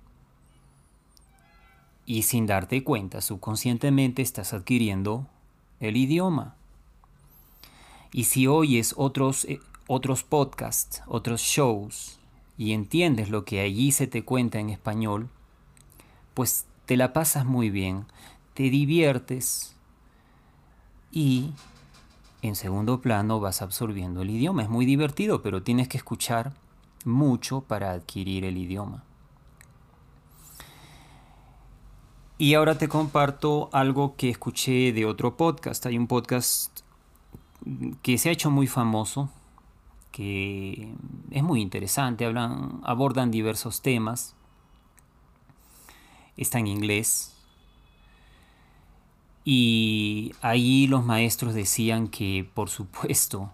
Y 2.10 2.24
sin 2.24 2.48
darte 2.48 2.84
cuenta, 2.84 3.22
subconscientemente 3.22 4.24
estás 4.24 4.54
adquiriendo 4.54 5.28
el 5.80 5.95
idioma. 5.95 6.56
Y 8.12 8.24
si 8.24 8.48
oyes 8.48 8.95
otros, 8.98 9.45
eh, 9.45 9.60
otros 9.86 10.24
podcasts, 10.24 11.04
otros 11.06 11.39
shows, 11.39 12.17
y 12.58 12.74
entiendes 12.74 13.30
lo 13.30 13.45
que 13.45 13.60
allí 13.60 13.91
se 13.91 14.08
te 14.08 14.26
cuenta 14.26 14.60
en 14.60 14.72
español, 14.72 15.30
pues 16.34 16.65
te 16.88 16.98
la 16.98 17.13
pasas 17.13 17.45
muy 17.45 17.69
bien, 17.69 18.08
te 18.56 18.72
diviertes 18.72 19.76
y 21.12 21.52
en 22.41 22.56
segundo 22.56 23.02
plano 23.02 23.39
vas 23.39 23.62
absorbiendo 23.62 24.24
el 24.24 24.32
idioma. 24.32 24.63
Es 24.63 24.69
muy 24.69 24.88
divertido, 24.88 25.43
pero 25.43 25.62
tienes 25.62 25.88
que 25.88 25.98
escuchar 25.98 26.54
mucho 27.06 27.62
para 27.62 27.91
adquirir 27.91 28.45
el 28.45 28.58
idioma. 28.58 29.04
Y 32.41 32.54
ahora 32.54 32.78
te 32.78 32.88
comparto 32.88 33.69
algo 33.73 34.15
que 34.15 34.30
escuché 34.30 34.93
de 34.93 35.06
otro 35.06 35.36
podcast. 35.36 35.86
Hay 35.86 35.97
un 35.97 36.08
podcast 36.08 36.80
que 38.02 38.17
se 38.17 38.30
ha 38.30 38.32
hecho 38.32 38.49
muy 38.49 38.65
famoso, 38.65 39.30
que 40.13 40.93
es 41.32 41.43
muy 41.43 41.60
interesante, 41.60 42.23
hablan, 42.23 42.80
abordan 42.86 43.30
diversos 43.30 43.82
temas. 43.82 44.38
Está 46.38 46.60
en 46.60 46.67
inglés. 46.67 47.36
Y 49.43 50.32
ahí 50.41 50.88
los 50.88 51.04
maestros 51.04 51.54
decían 51.54 52.08
que, 52.08 52.49
por 52.54 52.69
supuesto, 52.69 53.52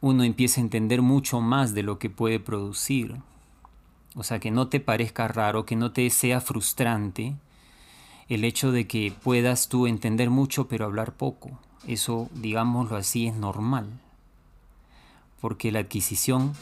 uno 0.00 0.24
empieza 0.24 0.62
a 0.62 0.64
entender 0.64 1.02
mucho 1.02 1.42
más 1.42 1.74
de 1.74 1.82
lo 1.82 1.98
que 1.98 2.08
puede 2.08 2.40
producir. 2.40 3.20
O 4.14 4.22
sea, 4.22 4.38
que 4.40 4.50
no 4.50 4.68
te 4.68 4.80
parezca 4.80 5.28
raro, 5.28 5.64
que 5.64 5.76
no 5.76 5.92
te 5.92 6.08
sea 6.10 6.40
frustrante 6.40 7.36
el 8.28 8.44
hecho 8.44 8.72
de 8.72 8.86
que 8.86 9.12
puedas 9.22 9.68
tú 9.68 9.86
entender 9.86 10.30
mucho 10.30 10.68
pero 10.68 10.84
hablar 10.84 11.12
poco. 11.12 11.50
Eso, 11.86 12.28
digámoslo 12.34 12.96
así, 12.96 13.26
es 13.28 13.34
normal. 13.34 13.88
Porque 15.40 15.72
la 15.72 15.80
adquisición 15.80 16.54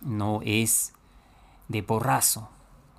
no 0.00 0.40
es 0.44 0.92
de 1.68 1.82
porrazo. 1.82 2.48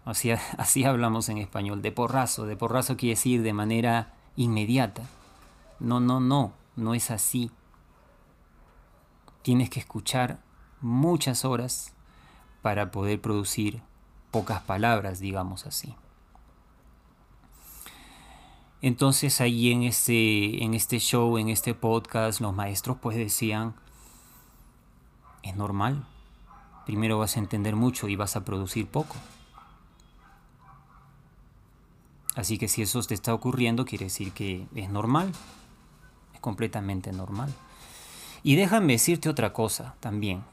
Así, 0.05 0.31
así 0.57 0.83
hablamos 0.83 1.29
en 1.29 1.37
español, 1.37 1.81
de 1.81 1.91
porrazo. 1.91 2.45
De 2.45 2.55
porrazo 2.55 2.97
quiere 2.97 3.15
decir 3.15 3.41
de 3.41 3.53
manera 3.53 4.13
inmediata. 4.35 5.03
No, 5.79 5.99
no, 5.99 6.19
no, 6.19 6.53
no 6.75 6.93
es 6.93 7.11
así 7.11 7.51
tienes 9.43 9.69
que 9.69 9.81
escuchar 9.81 10.39
muchas 10.81 11.45
horas 11.45 11.93
para 12.63 12.89
poder 12.91 13.21
producir 13.21 13.83
pocas 14.31 14.61
palabras, 14.61 15.19
digamos 15.19 15.67
así. 15.67 15.93
Entonces 18.81 19.39
ahí 19.41 19.71
en 19.71 19.83
este, 19.83 20.63
en 20.63 20.73
este 20.73 20.99
show, 20.99 21.37
en 21.37 21.49
este 21.49 21.75
podcast, 21.75 22.39
los 22.41 22.55
maestros 22.55 22.97
pues 22.99 23.15
decían, 23.17 23.75
es 25.43 25.55
normal, 25.55 26.05
primero 26.85 27.19
vas 27.19 27.35
a 27.35 27.39
entender 27.39 27.75
mucho 27.75 28.07
y 28.07 28.15
vas 28.15 28.35
a 28.35 28.45
producir 28.45 28.87
poco. 28.87 29.15
Así 32.35 32.57
que 32.57 32.67
si 32.67 32.81
eso 32.81 33.01
te 33.03 33.13
está 33.13 33.33
ocurriendo, 33.33 33.85
quiere 33.85 34.05
decir 34.05 34.31
que 34.31 34.67
es 34.73 34.89
normal, 34.89 35.31
es 36.33 36.39
completamente 36.39 37.11
normal. 37.11 37.53
Y 38.41 38.55
déjame 38.55 38.93
decirte 38.93 39.29
otra 39.29 39.51
cosa 39.53 39.95
también. 39.99 40.43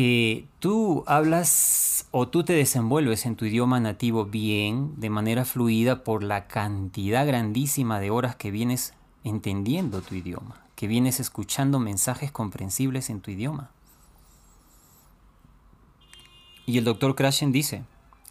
Que 0.00 0.46
tú 0.60 1.04
hablas 1.06 2.08
o 2.10 2.26
tú 2.26 2.42
te 2.42 2.54
desenvuelves 2.54 3.26
en 3.26 3.36
tu 3.36 3.44
idioma 3.44 3.80
nativo 3.80 4.24
bien, 4.24 4.98
de 4.98 5.10
manera 5.10 5.44
fluida, 5.44 6.04
por 6.04 6.22
la 6.22 6.46
cantidad 6.46 7.26
grandísima 7.26 8.00
de 8.00 8.08
horas 8.08 8.34
que 8.34 8.50
vienes 8.50 8.94
entendiendo 9.24 10.00
tu 10.00 10.14
idioma, 10.14 10.64
que 10.74 10.86
vienes 10.86 11.20
escuchando 11.20 11.80
mensajes 11.80 12.32
comprensibles 12.32 13.10
en 13.10 13.20
tu 13.20 13.30
idioma. 13.30 13.72
Y 16.64 16.78
el 16.78 16.84
doctor 16.84 17.14
Krashen 17.14 17.52
dice, 17.52 17.84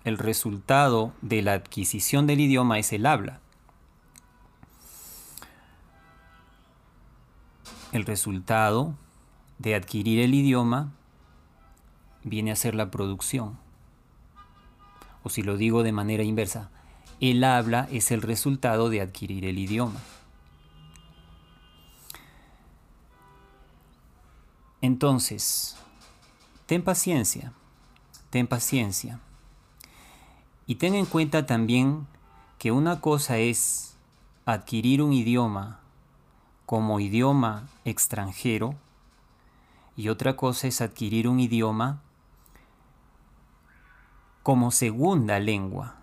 el 0.05 0.17
resultado 0.17 1.13
de 1.21 1.43
la 1.43 1.53
adquisición 1.53 2.25
del 2.25 2.39
idioma 2.39 2.79
es 2.79 2.91
el 2.93 3.05
habla. 3.05 3.41
el 7.91 8.05
resultado 8.05 8.95
de 9.59 9.75
adquirir 9.75 10.19
el 10.19 10.33
idioma 10.33 10.93
viene 12.23 12.51
a 12.51 12.55
ser 12.55 12.75
la 12.75 12.91
producción. 12.91 13.57
O 15.23 15.29
si 15.29 15.41
lo 15.41 15.57
digo 15.57 15.83
de 15.83 15.91
manera 15.91 16.23
inversa, 16.23 16.69
el 17.19 17.43
habla 17.43 17.87
es 17.91 18.11
el 18.11 18.21
resultado 18.21 18.89
de 18.89 19.01
adquirir 19.01 19.45
el 19.45 19.59
idioma. 19.59 19.99
Entonces, 24.81 25.75
ten 26.65 26.83
paciencia, 26.83 27.51
ten 28.29 28.47
paciencia. 28.47 29.19
Y 30.65 30.75
ten 30.75 30.95
en 30.95 31.05
cuenta 31.05 31.45
también 31.45 32.07
que 32.57 32.71
una 32.71 33.01
cosa 33.01 33.37
es 33.37 33.97
adquirir 34.45 35.01
un 35.01 35.11
idioma 35.11 35.79
como 36.65 36.99
idioma 36.99 37.67
extranjero 37.83 38.75
y 39.97 40.09
otra 40.09 40.35
cosa 40.35 40.67
es 40.67 40.81
adquirir 40.81 41.27
un 41.27 41.39
idioma 41.39 42.01
como 44.49 44.71
segunda 44.71 45.39
lengua. 45.39 45.97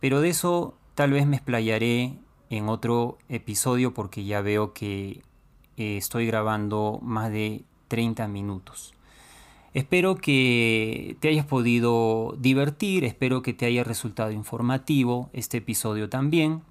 Pero 0.00 0.22
de 0.22 0.30
eso 0.30 0.78
tal 0.94 1.10
vez 1.10 1.26
me 1.26 1.36
explayaré 1.36 2.16
en 2.48 2.70
otro 2.70 3.18
episodio 3.28 3.92
porque 3.92 4.24
ya 4.24 4.40
veo 4.40 4.72
que 4.72 5.20
eh, 5.76 5.98
estoy 5.98 6.26
grabando 6.26 7.00
más 7.02 7.30
de 7.30 7.62
30 7.88 8.28
minutos. 8.28 8.94
Espero 9.74 10.14
que 10.14 11.18
te 11.20 11.28
hayas 11.28 11.44
podido 11.44 12.34
divertir, 12.38 13.04
espero 13.04 13.42
que 13.42 13.52
te 13.52 13.66
haya 13.66 13.84
resultado 13.84 14.30
informativo 14.30 15.28
este 15.34 15.58
episodio 15.58 16.08
también. 16.08 16.62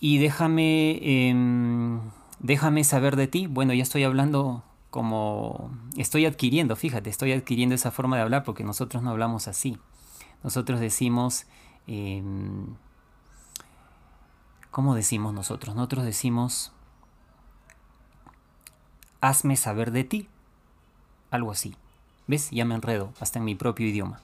Y 0.00 0.18
déjame, 0.18 0.98
em, 1.28 2.00
déjame 2.40 2.82
saber 2.82 3.14
de 3.14 3.28
ti. 3.28 3.46
Bueno, 3.46 3.72
ya 3.72 3.84
estoy 3.84 4.02
hablando 4.02 4.64
como 4.90 5.70
estoy 5.96 6.26
adquiriendo, 6.26 6.76
fíjate, 6.76 7.10
estoy 7.10 7.32
adquiriendo 7.32 7.74
esa 7.74 7.90
forma 7.90 8.16
de 8.16 8.22
hablar 8.22 8.44
porque 8.44 8.64
nosotros 8.64 9.02
no 9.02 9.10
hablamos 9.10 9.48
así. 9.48 9.78
Nosotros 10.42 10.80
decimos, 10.80 11.46
em, 11.86 12.74
¿cómo 14.70 14.94
decimos 14.94 15.34
nosotros? 15.34 15.74
Nosotros 15.74 16.04
decimos, 16.04 16.72
hazme 19.20 19.56
saber 19.56 19.90
de 19.90 20.04
ti. 20.04 20.28
Algo 21.30 21.50
así. 21.50 21.74
¿Ves? 22.26 22.50
Ya 22.50 22.64
me 22.64 22.74
enredo, 22.74 23.12
hasta 23.20 23.38
en 23.38 23.44
mi 23.44 23.54
propio 23.54 23.86
idioma. 23.86 24.20